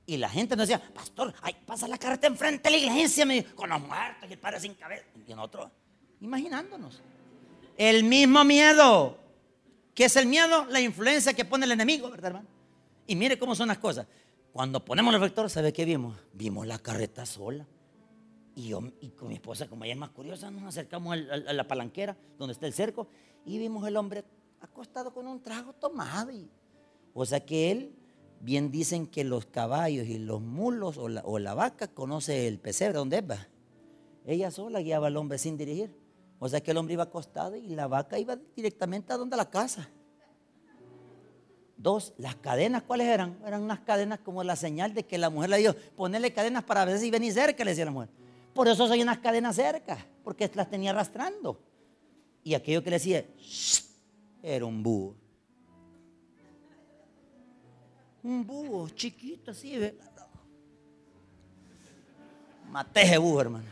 [0.10, 3.70] Y la gente nos decía, pastor, ahí pasa la carreta enfrente de la iglesia, con
[3.70, 5.06] los muertos y el padre sin cabeza.
[5.28, 5.70] Y nosotros,
[6.20, 7.00] imaginándonos.
[7.78, 9.20] El mismo miedo.
[9.94, 10.66] ¿Qué es el miedo?
[10.66, 12.48] La influencia que pone el enemigo, ¿verdad, hermano?
[13.06, 14.08] Y mire cómo son las cosas.
[14.52, 16.18] Cuando ponemos el reflector, ¿sabe qué vimos?
[16.34, 17.68] Vimos la carreta sola.
[18.56, 21.68] Y yo y con mi esposa, como ella es más curiosa, nos acercamos a la
[21.68, 23.08] palanquera donde está el cerco
[23.46, 24.26] y vimos el hombre
[24.60, 26.32] acostado con un trago tomado.
[27.14, 27.96] o sea que él,
[28.42, 33.22] bien dicen que los caballos y los mulos o la, vaca conoce el pesebre donde
[33.22, 33.48] va.
[34.26, 35.96] Ella sola guiaba al hombre sin dirigir.
[36.40, 39.50] O sea que el hombre iba acostado y la vaca iba directamente a donde la
[39.50, 39.90] casa.
[41.76, 43.38] Dos, las cadenas, ¿cuáles eran?
[43.46, 46.86] Eran unas cadenas como la señal de que la mujer le dijo, ponerle cadenas para
[46.86, 48.10] ver si venís cerca, le decía la mujer.
[48.54, 51.60] Por eso soy unas cadenas cerca, porque las tenía arrastrando.
[52.44, 53.26] Y aquello que le decía,
[54.44, 55.16] era un búho.
[58.24, 60.10] Un búho chiquito así, ¿verdad?
[62.70, 63.66] Maté ese búho, hermano.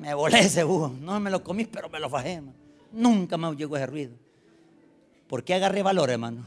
[0.00, 0.88] Me volé ese búho.
[1.00, 2.56] No me lo comí, pero me lo fajé, hermano.
[2.92, 4.12] Nunca más llegó ese ruido.
[5.26, 6.46] ¿Por qué agarré valor, hermano?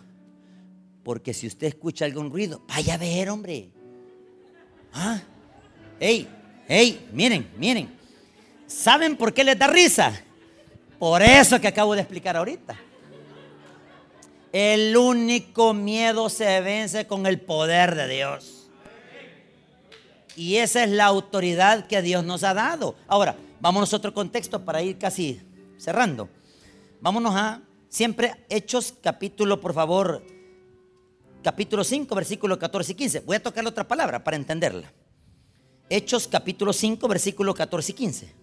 [1.04, 3.70] Porque si usted escucha algún ruido, vaya a ver, hombre.
[4.94, 5.22] ¿Ah?
[6.00, 6.28] ¡Ey!
[6.68, 7.10] ¡Ey!
[7.12, 7.94] Miren, miren.
[8.68, 10.14] ¿Saben por qué les da risa?
[10.98, 12.80] Por eso que acabo de explicar ahorita.
[14.52, 18.70] El único miedo se vence con el poder de Dios.
[20.36, 22.95] Y esa es la autoridad que Dios nos ha dado.
[23.08, 25.41] Ahora, vámonos a otro contexto para ir casi
[25.78, 26.30] cerrando.
[26.99, 30.24] Vámonos a Siempre Hechos capítulo, por favor,
[31.43, 33.20] capítulo 5, versículo 14 y 15.
[33.22, 34.93] Voy a tocar otra palabra para entenderla.
[35.89, 38.36] Hechos capítulo 5, versículo 14 y 15.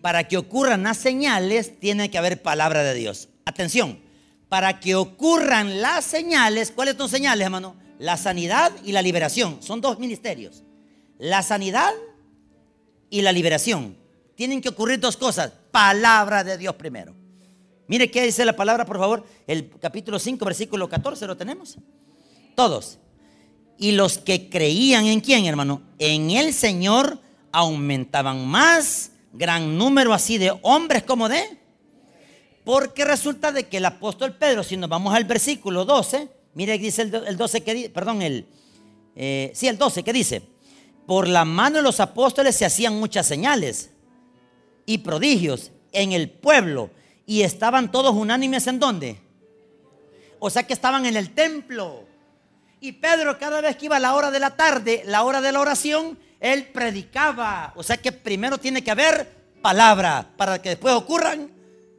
[0.00, 3.28] Para que ocurran las señales, tiene que haber palabra de Dios.
[3.44, 3.98] Atención,
[4.48, 7.74] para que ocurran las señales, ¿cuáles son señales, hermano?
[7.98, 9.58] La sanidad y la liberación.
[9.60, 10.62] Son dos ministerios.
[11.18, 11.92] La sanidad
[13.10, 13.96] y la liberación.
[14.36, 15.52] Tienen que ocurrir dos cosas.
[15.70, 17.14] Palabra de Dios primero.
[17.86, 19.26] Mire qué dice la palabra, por favor.
[19.46, 21.78] El capítulo 5, versículo 14, ¿lo tenemos?
[22.54, 22.98] Todos.
[23.78, 25.82] Y los que creían en quién, hermano?
[25.98, 27.20] En el Señor
[27.52, 31.58] aumentaban más, gran número así de hombres como de.
[32.64, 37.02] Porque resulta de que el apóstol Pedro, si nos vamos al versículo 12, mire, dice
[37.02, 38.46] el 12 que perdón, el,
[39.14, 40.42] eh, sí, el 12 que dice,
[41.06, 43.90] por la mano de los apóstoles se hacían muchas señales
[44.86, 46.90] y prodigios en el pueblo
[47.26, 49.18] y estaban todos unánimes en dónde?
[50.38, 52.04] O sea que estaban en el templo.
[52.84, 55.50] Y Pedro cada vez que iba a la hora de la tarde, la hora de
[55.52, 57.72] la oración, él predicaba.
[57.76, 59.26] O sea que primero tiene que haber
[59.62, 61.50] palabra para que después ocurran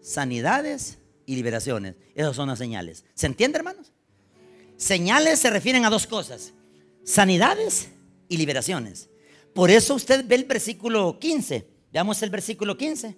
[0.04, 1.96] sanidades y liberaciones.
[2.14, 3.04] Esas son las señales.
[3.16, 3.94] ¿Se entiende, hermanos?
[4.78, 6.54] Señales se refieren a dos cosas.
[7.04, 7.88] Sanidades
[8.30, 9.10] y liberaciones.
[9.56, 11.68] Por eso usted ve el versículo 15.
[11.92, 13.18] Veamos el versículo 15.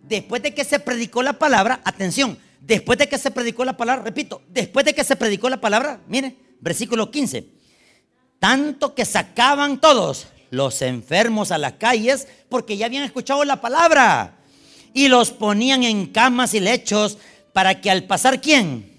[0.00, 4.02] Después de que se predicó la palabra, atención, después de que se predicó la palabra,
[4.02, 7.48] repito, después de que se predicó la palabra, mire, versículo 15.
[8.38, 14.38] Tanto que sacaban todos los enfermos a las calles porque ya habían escuchado la palabra
[14.92, 17.18] y los ponían en camas y lechos
[17.52, 18.96] para que al pasar quién.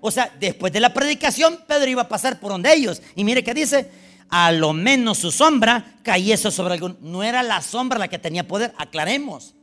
[0.00, 3.02] O sea, después de la predicación, Pedro iba a pasar por donde ellos.
[3.16, 3.90] Y mire que dice,
[4.28, 6.98] a lo menos su sombra cayese sobre algún.
[7.00, 9.54] No era la sombra la que tenía poder, aclaremos.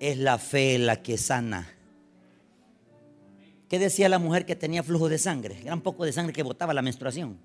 [0.00, 1.68] Es la fe la que sana.
[3.72, 5.58] ¿Qué decía la mujer que tenía flujo de sangre?
[5.62, 7.38] Gran poco de sangre que botaba la menstruación.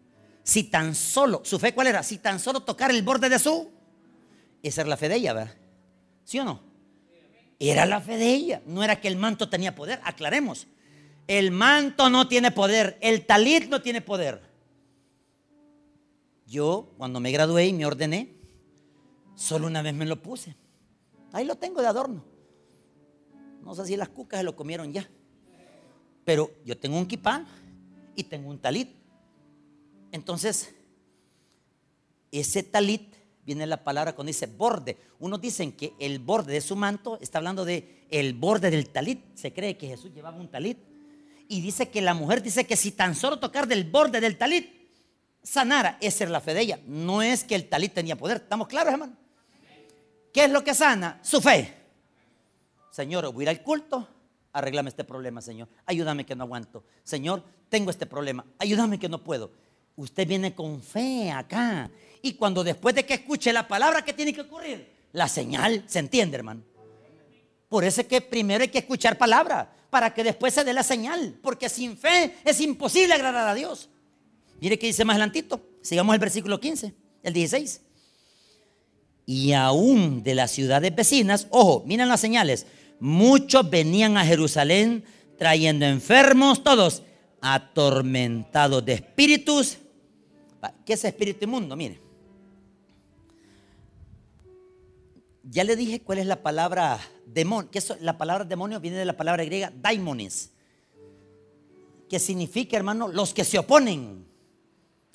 [0.44, 2.04] Si tan solo, ¿su fe cuál era?
[2.04, 3.72] Si tan solo tocar el borde de su.
[4.62, 5.56] Esa era la fe de ella, ¿verdad?
[6.26, 6.60] ¿Sí o no?
[7.58, 8.62] Era la fe de ella.
[8.66, 10.68] No era que el manto tenía poder, aclaremos.
[11.28, 14.42] El manto no tiene poder, el talit no tiene poder.
[16.46, 18.36] Yo, cuando me gradué y me ordené,
[19.36, 20.58] solo una vez me lo puse.
[21.32, 22.26] Ahí lo tengo de adorno.
[23.64, 25.10] No sé si las cucas se lo comieron ya.
[26.28, 27.46] Pero yo tengo un kipá
[28.14, 28.90] y tengo un talit.
[30.12, 30.76] Entonces,
[32.34, 33.16] ese talit
[33.46, 34.98] viene la palabra cuando dice borde.
[35.20, 39.38] Unos dicen que el borde de su manto está hablando de el borde del talit.
[39.38, 40.78] Se cree que Jesús llevaba un talit.
[41.48, 44.70] Y dice que la mujer dice que si tan solo tocar del borde del talit
[45.42, 46.80] sanara, esa era la fe de ella.
[46.88, 48.42] No es que el talit tenía poder.
[48.44, 49.16] ¿Estamos claros, hermano?
[50.34, 51.22] ¿Qué es lo que sana?
[51.24, 51.74] Su fe.
[52.92, 54.10] Señor, voy a ir al culto,
[54.58, 55.70] arreglame este problema, Señor.
[55.86, 56.84] Ayúdame que no aguanto.
[57.04, 58.44] Señor, tengo este problema.
[58.58, 59.52] Ayúdame que no puedo.
[59.96, 61.92] Usted viene con fe acá.
[62.24, 64.90] Y cuando después de que escuche la palabra, ¿qué tiene que ocurrir?
[65.14, 66.64] La señal, ¿se entiende, hermano?
[67.70, 70.84] Por eso es que primero hay que escuchar palabra, para que después se dé la
[70.84, 71.38] señal.
[71.44, 73.90] Porque sin fe es imposible agradar a Dios.
[74.60, 75.62] Mire que dice más adelantito.
[75.84, 77.82] Sigamos el versículo 15, el 16.
[79.28, 82.66] Y aún de las ciudades vecinas, ojo, miren las señales.
[83.00, 85.04] Muchos venían a Jerusalén
[85.38, 87.04] trayendo enfermos, todos
[87.42, 89.78] atormentados de espíritus.
[90.86, 91.76] ¿Qué es espíritu inmundo?
[91.76, 92.02] Mire.
[95.44, 97.70] Ya le dije cuál es la palabra demonio.
[98.02, 100.52] La palabra demonio viene de la palabra griega daimones.
[102.10, 104.26] Que significa, hermano, los que se oponen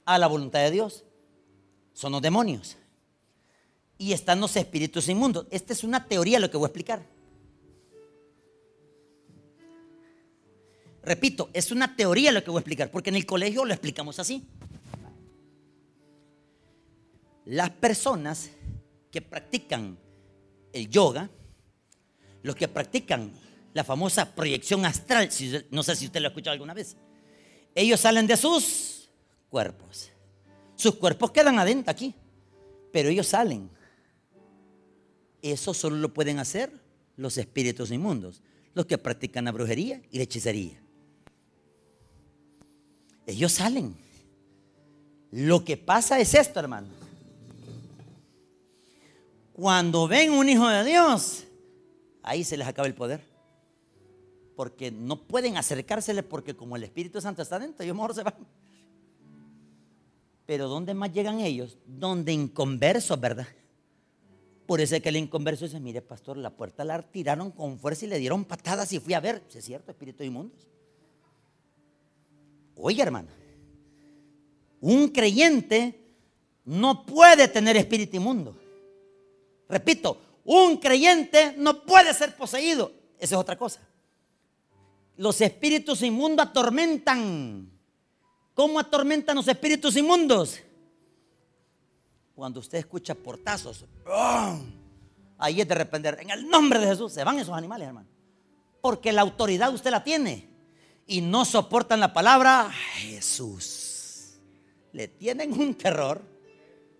[0.04, 1.04] a la voluntad de Dios.
[1.92, 2.76] Son los demonios.
[3.98, 5.46] Y están los espíritus inmundos.
[5.50, 7.11] Esta es una teoría lo que voy a explicar.
[11.04, 14.18] Repito, es una teoría lo que voy a explicar, porque en el colegio lo explicamos
[14.18, 14.46] así.
[17.44, 18.50] Las personas
[19.10, 19.98] que practican
[20.72, 21.28] el yoga,
[22.42, 23.32] los que practican
[23.74, 25.28] la famosa proyección astral,
[25.70, 26.96] no sé si usted lo ha escuchado alguna vez,
[27.74, 29.10] ellos salen de sus
[29.48, 30.10] cuerpos.
[30.76, 32.14] Sus cuerpos quedan adentro aquí,
[32.92, 33.70] pero ellos salen.
[35.40, 36.72] Eso solo lo pueden hacer
[37.16, 38.42] los espíritus inmundos,
[38.74, 40.81] los que practican la brujería y la hechicería.
[43.26, 43.94] Ellos salen.
[45.30, 46.88] Lo que pasa es esto, hermano.
[49.52, 51.44] Cuando ven un hijo de Dios,
[52.22, 53.22] ahí se les acaba el poder.
[54.56, 58.34] Porque no pueden acercársele porque como el Espíritu Santo está dentro, ellos mejor se van.
[60.44, 61.78] Pero ¿dónde más llegan ellos?
[61.86, 63.46] Donde inconversos, ¿verdad?
[64.66, 68.04] Por eso es que el inconverso dice, mire pastor, la puerta la tiraron con fuerza
[68.04, 69.42] y le dieron patadas y fui a ver.
[69.52, 70.71] ¿Es cierto, espíritu inmundos?
[72.76, 73.28] Oye, hermano,
[74.80, 76.02] un creyente
[76.64, 78.56] no puede tener espíritu inmundo.
[79.68, 82.92] Repito, un creyente no puede ser poseído.
[83.18, 83.80] Esa es otra cosa.
[85.16, 87.70] Los espíritus inmundos atormentan.
[88.54, 90.58] ¿Cómo atormentan los espíritus inmundos?
[92.34, 93.84] Cuando usted escucha portazos,
[95.38, 98.08] ahí es de repente, en el nombre de Jesús, se van esos animales, hermano.
[98.80, 100.51] Porque la autoridad usted la tiene
[101.06, 104.38] y no soportan la palabra Jesús.
[104.92, 106.22] Le tienen un terror.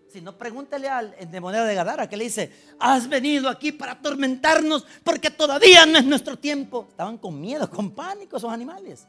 [0.09, 4.85] Si no, pregúntele al endemoniado de Gadara que le dice, has venido aquí para atormentarnos
[5.03, 6.87] porque todavía no es nuestro tiempo.
[6.91, 9.07] Estaban con miedo, con pánico esos animales.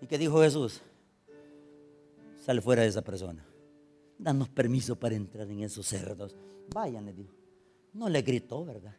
[0.00, 0.80] ¿Y qué dijo Jesús?
[2.44, 3.44] Sale fuera de esa persona.
[4.18, 6.36] Danos permiso para entrar en esos cerdos.
[6.72, 7.34] Vayan, le dijo.
[7.92, 8.96] No le gritó, ¿verdad?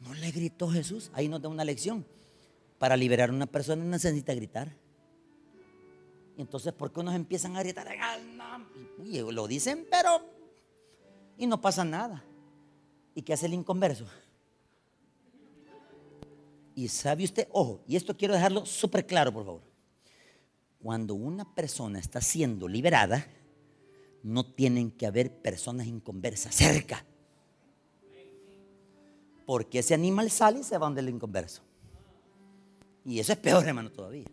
[0.00, 1.10] No le gritó Jesús.
[1.12, 2.04] Ahí nos da una lección.
[2.84, 4.70] Para liberar a una persona necesita gritar.
[6.36, 7.88] Y entonces, ¿por qué unos empiezan a gritar?
[9.02, 10.20] Y lo dicen, pero.
[11.38, 12.22] Y no pasa nada.
[13.14, 14.04] ¿Y qué hace el inconverso?
[16.74, 19.62] Y sabe usted, ojo, y esto quiero dejarlo súper claro, por favor.
[20.82, 23.26] Cuando una persona está siendo liberada,
[24.22, 27.02] no tienen que haber personas inconversas cerca.
[29.46, 31.62] Porque ese animal sale y se va donde el inconverso.
[33.04, 34.26] Y eso es peor, hermano, todavía.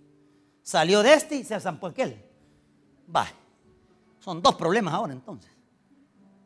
[0.61, 2.15] Salió de este y se zampó aquel.
[3.13, 3.28] Va.
[4.19, 5.51] Son dos problemas ahora entonces.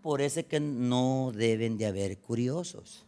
[0.02, 3.06] Por eso es que no deben de haber curiosos.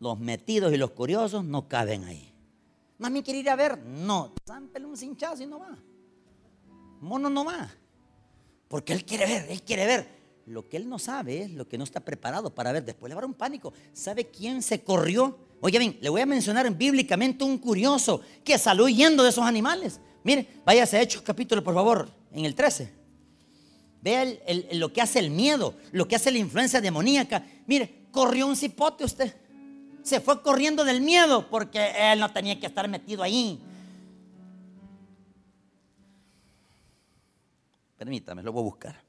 [0.00, 2.32] Los metidos y los curiosos no caben ahí.
[2.98, 3.78] Mami quiere ir a ver.
[3.78, 4.32] No.
[4.46, 5.76] Zámpele un cinchazo y no va.
[7.00, 7.70] Mono no va.
[8.68, 10.18] Porque él quiere ver, él quiere ver.
[10.46, 12.84] Lo que él no sabe es lo que no está preparado para ver.
[12.84, 13.72] Después le va a dar un pánico.
[13.92, 18.84] ¿Sabe quién se corrió Oye bien, le voy a mencionar bíblicamente un curioso que salió
[18.84, 20.00] huyendo de esos animales.
[20.22, 22.92] Mire, váyase a Hechos capítulo, por favor, en el 13.
[24.00, 24.24] Vea
[24.72, 27.44] lo que hace el miedo, lo que hace la influencia demoníaca.
[27.66, 29.34] Mire, corrió un cipote usted.
[30.02, 33.60] Se fue corriendo del miedo porque él no tenía que estar metido ahí.
[37.96, 39.07] Permítame, lo voy a buscar.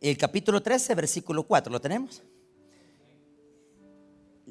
[0.00, 2.22] El capítulo 13, versículo 4, ¿lo tenemos?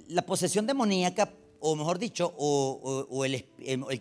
[0.10, 3.46] La posesión demoníaca o mejor dicho, o, el,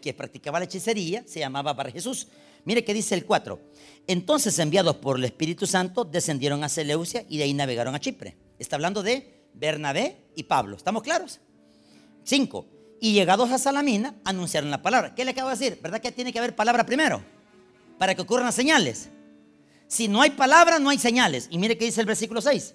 [0.01, 2.29] que practicaba la hechicería, se llamaba Bar Jesús.
[2.65, 3.59] Mire que dice el 4.
[4.07, 8.37] Entonces, enviados por el Espíritu Santo, descendieron a Seleucia y de ahí navegaron a Chipre.
[8.59, 10.77] Está hablando de Bernabé y Pablo.
[10.77, 11.41] ¿Estamos claros?
[12.25, 12.67] 5.
[13.01, 15.15] Y llegados a Salamina, anunciaron la palabra.
[15.15, 15.79] ¿Qué le acabo de decir?
[15.83, 17.23] ¿Verdad que tiene que haber palabra primero?
[17.99, 19.11] Para que ocurran las señales.
[19.89, 21.49] Si no hay palabra, no hay señales.
[21.51, 22.75] Y mire que dice el versículo 6.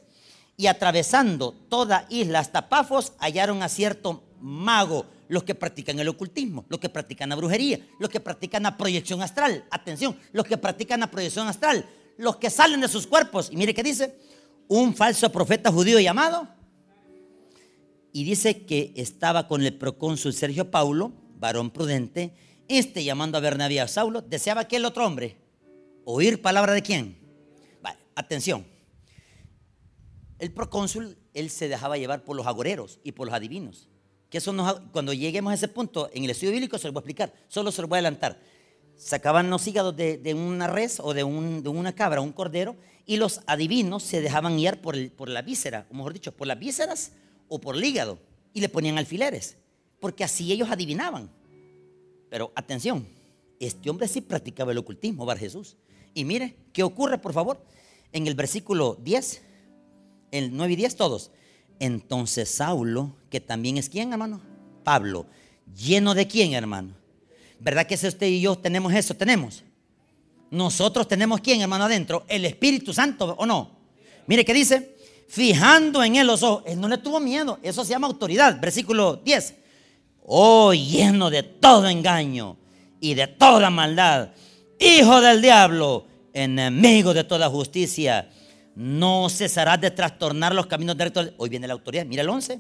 [0.58, 6.66] Y atravesando toda isla hasta Pafos, hallaron a cierto mago, los que practican el ocultismo,
[6.68, 9.66] los que practican la brujería, los que practican la proyección astral.
[9.72, 11.86] Atención, los que practican la proyección astral,
[12.18, 13.50] los que salen de sus cuerpos.
[13.50, 14.20] Y mire que dice,
[14.68, 16.50] un falso profeta judío llamado.
[18.12, 22.34] Y dice que estaba con el procónsul Sergio Paulo, varón prudente.
[22.68, 25.38] Este llamando a Bernabé a Saulo, deseaba que el otro hombre
[26.06, 27.18] oír palabra de quién.
[28.16, 28.66] atención.
[30.40, 33.88] El procónsul, él se dejaba llevar por los agoreros y por los adivinos.
[34.30, 34.54] Que eso
[34.92, 37.72] cuando lleguemos a ese punto en el estudio bíblico se lo voy a explicar, solo
[37.72, 38.40] se lo voy a adelantar.
[38.96, 42.76] Sacaban los hígados de, una res o de, una cabra, un cordero,
[43.06, 46.60] y los adivinos se dejaban guiar por, por la víscera, o mejor dicho, por las
[46.60, 47.14] vísceras
[47.48, 48.20] o por el hígado,
[48.54, 49.58] y le ponían alfileres,
[50.00, 51.30] porque así ellos adivinaban.
[52.30, 53.08] Pero atención,
[53.60, 55.78] este hombre sí practicaba el ocultismo, Bar Jesús.
[56.14, 57.64] Y mire, ¿qué ocurre, por favor?
[58.12, 59.42] En el versículo 10,
[60.32, 61.32] el 9 y 10, todos.
[61.80, 64.42] Entonces Saulo, que también es quién, hermano?
[64.84, 65.26] Pablo.
[65.76, 66.94] ¿Lleno de quién, hermano?
[67.60, 69.16] ¿Verdad que si usted y yo tenemos eso?
[69.16, 69.64] Tenemos.
[70.50, 72.26] Nosotros tenemos quién, hermano, adentro?
[72.28, 73.80] El Espíritu Santo, ¿o no?
[74.28, 74.98] Mire qué dice.
[75.28, 76.64] Fijando en él los ojos.
[76.66, 77.58] Él no le tuvo miedo.
[77.64, 78.60] Eso se llama autoridad.
[78.60, 79.56] Versículo 10.
[80.24, 82.58] Oh, lleno de todo engaño
[83.00, 84.32] y de toda maldad.
[84.84, 88.32] Hijo del diablo, enemigo de toda justicia
[88.74, 91.34] no cesarás de trastornar los caminos directos.
[91.38, 92.60] Hoy viene la autoridad, mira el 11.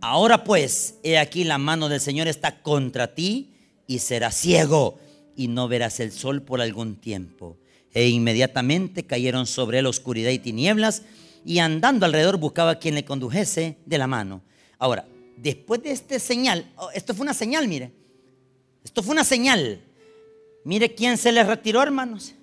[0.00, 3.52] Ahora pues, he aquí la mano del Señor está contra ti
[3.88, 5.00] y serás ciego
[5.34, 7.58] y no verás el sol por algún tiempo.
[7.92, 11.02] E inmediatamente cayeron sobre él oscuridad y tinieblas
[11.44, 14.42] y andando alrededor buscaba a quien le condujese de la mano.
[14.78, 15.04] Ahora,
[15.36, 17.90] después de este señal, oh, esto fue una señal, mire.
[18.84, 19.80] Esto fue una señal.
[20.64, 22.34] Mire quién se le retiró, hermanos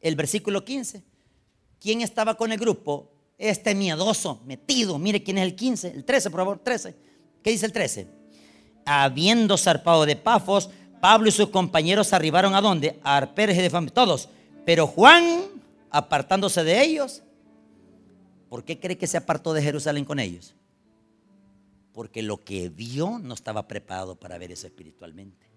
[0.00, 1.02] el versículo 15.
[1.80, 3.10] ¿Quién estaba con el grupo?
[3.36, 4.98] Este miedoso, metido.
[4.98, 6.94] Mire quién es el 15, el 13, por favor, 13.
[7.42, 8.08] ¿Qué dice el 13?
[8.84, 10.70] Habiendo zarpado de Pafos,
[11.00, 12.98] Pablo y sus compañeros arribaron a dónde?
[13.04, 14.28] A Arperes de Fam, todos.
[14.64, 15.42] Pero Juan,
[15.90, 17.22] apartándose de ellos,
[18.48, 20.54] ¿por qué cree que se apartó de Jerusalén con ellos?
[21.92, 25.47] Porque lo que vio no estaba preparado para ver eso espiritualmente.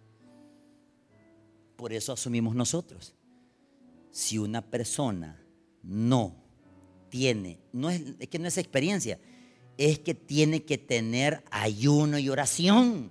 [1.81, 3.15] Por eso asumimos nosotros
[4.11, 5.43] si una persona
[5.81, 6.35] no
[7.09, 9.19] tiene, no es, que no es experiencia,
[9.79, 13.09] es que tiene que tener ayuno y oración.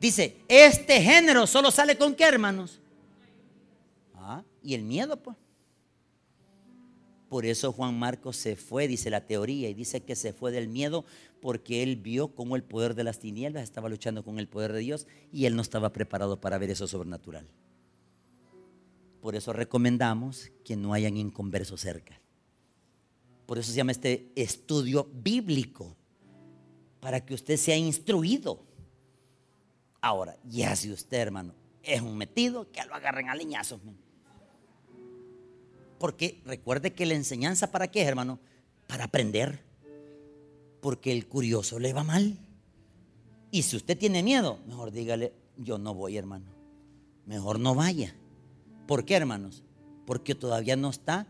[0.00, 2.80] Dice, este género solo sale con qué, hermanos?
[4.16, 5.36] Ah, y el miedo, pues.
[7.28, 10.66] Por eso Juan Marcos se fue, dice la teoría, y dice que se fue del
[10.66, 11.04] miedo
[11.40, 14.80] porque él vio cómo el poder de las tinieblas estaba luchando con el poder de
[14.80, 17.46] Dios y él no estaba preparado para ver eso sobrenatural.
[19.20, 22.20] Por eso recomendamos que no hayan inconversos cerca.
[23.46, 25.96] Por eso se llama este estudio bíblico,
[27.00, 28.60] para que usted sea instruido.
[30.00, 33.80] Ahora, ya si usted, hermano, es un metido, que lo agarren a leñazos.
[35.98, 38.38] Porque recuerde que la enseñanza para qué, hermano?
[38.86, 39.64] Para aprender.
[40.80, 42.38] Porque el curioso le va mal.
[43.50, 46.46] Y si usted tiene miedo, mejor dígale, yo no voy, hermano.
[47.26, 48.14] Mejor no vaya.
[48.88, 49.62] ¿Por qué, hermanos?
[50.06, 51.26] Porque todavía no está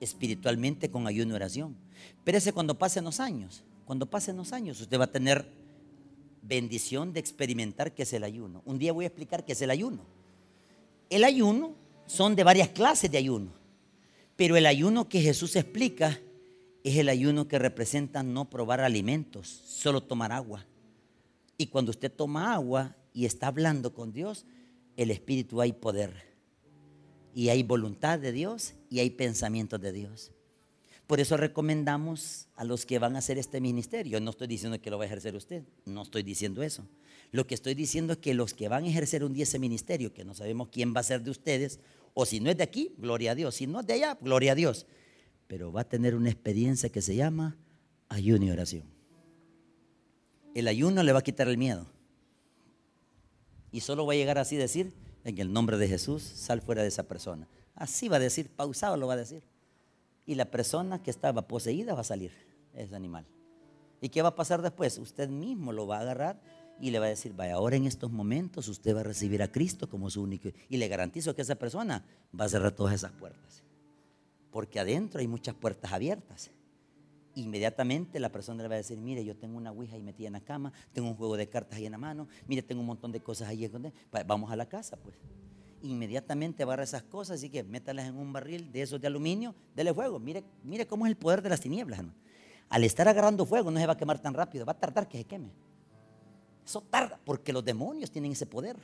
[0.00, 1.74] espiritualmente con ayuno y oración.
[2.24, 5.48] Pero ese cuando pasen los años, cuando pasen los años, usted va a tener
[6.42, 8.60] bendición de experimentar qué es el ayuno.
[8.66, 10.04] Un día voy a explicar qué es el ayuno.
[11.08, 11.74] El ayuno
[12.04, 13.54] son de varias clases de ayuno,
[14.36, 16.20] pero el ayuno que Jesús explica
[16.84, 20.66] es el ayuno que representa no probar alimentos, solo tomar agua.
[21.56, 24.44] Y cuando usted toma agua y está hablando con Dios,
[24.98, 26.31] el Espíritu hay poder
[27.34, 30.32] y hay voluntad de Dios y hay pensamientos de Dios.
[31.06, 34.20] Por eso recomendamos a los que van a hacer este ministerio.
[34.20, 36.86] No estoy diciendo que lo va a ejercer usted, no estoy diciendo eso.
[37.32, 40.12] Lo que estoy diciendo es que los que van a ejercer un día ese ministerio,
[40.12, 41.80] que no sabemos quién va a ser de ustedes,
[42.14, 43.54] o si no es de aquí, gloria a Dios.
[43.54, 44.86] Si no es de allá, gloria a Dios.
[45.46, 47.56] Pero va a tener una experiencia que se llama
[48.08, 48.84] ayuno y oración.
[50.54, 51.86] El ayuno le va a quitar el miedo.
[53.70, 54.92] Y solo va a llegar así a decir,
[55.24, 57.48] en el nombre de Jesús, sal fuera de esa persona.
[57.74, 59.42] Así va a decir, pausado lo va a decir.
[60.26, 62.32] Y la persona que estaba poseída va a salir,
[62.74, 63.26] ese animal.
[64.00, 64.98] ¿Y qué va a pasar después?
[64.98, 66.40] Usted mismo lo va a agarrar
[66.80, 69.50] y le va a decir, vaya, ahora en estos momentos usted va a recibir a
[69.50, 70.48] Cristo como su único.
[70.68, 72.04] Y le garantizo que esa persona
[72.38, 73.62] va a cerrar todas esas puertas.
[74.50, 76.50] Porque adentro hay muchas puertas abiertas.
[77.34, 80.34] Inmediatamente la persona le va a decir, mire, yo tengo una ouija ahí metida en
[80.34, 83.10] la cama, tengo un juego de cartas ahí en la mano, mire, tengo un montón
[83.10, 83.70] de cosas ahí.
[84.26, 85.16] Vamos a la casa, pues.
[85.82, 89.92] Inmediatamente agarra esas cosas, así que métalas en un barril de esos de aluminio, dele
[89.92, 90.18] fuego.
[90.18, 92.02] Mire, mire cómo es el poder de las tinieblas.
[92.68, 95.18] Al estar agarrando fuego no se va a quemar tan rápido, va a tardar que
[95.18, 95.50] se queme.
[96.64, 98.76] Eso tarda, porque los demonios tienen ese poder.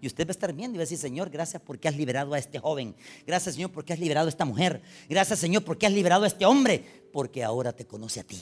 [0.00, 2.34] Y usted va a estar viendo y va a decir, Señor, gracias porque has liberado
[2.34, 2.94] a este joven.
[3.26, 4.82] Gracias, Señor, porque has liberado a esta mujer.
[5.08, 6.84] Gracias, Señor, porque has liberado a este hombre.
[7.12, 8.40] Porque ahora te conoce a ti.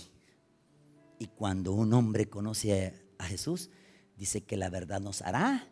[1.18, 3.70] Y cuando un hombre conoce a Jesús,
[4.16, 5.68] dice que la verdad nos hará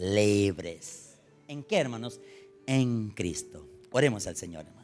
[0.00, 1.18] libres.
[1.46, 2.20] ¿En qué, hermanos?
[2.66, 3.68] En Cristo.
[3.90, 4.77] Oremos al Señor.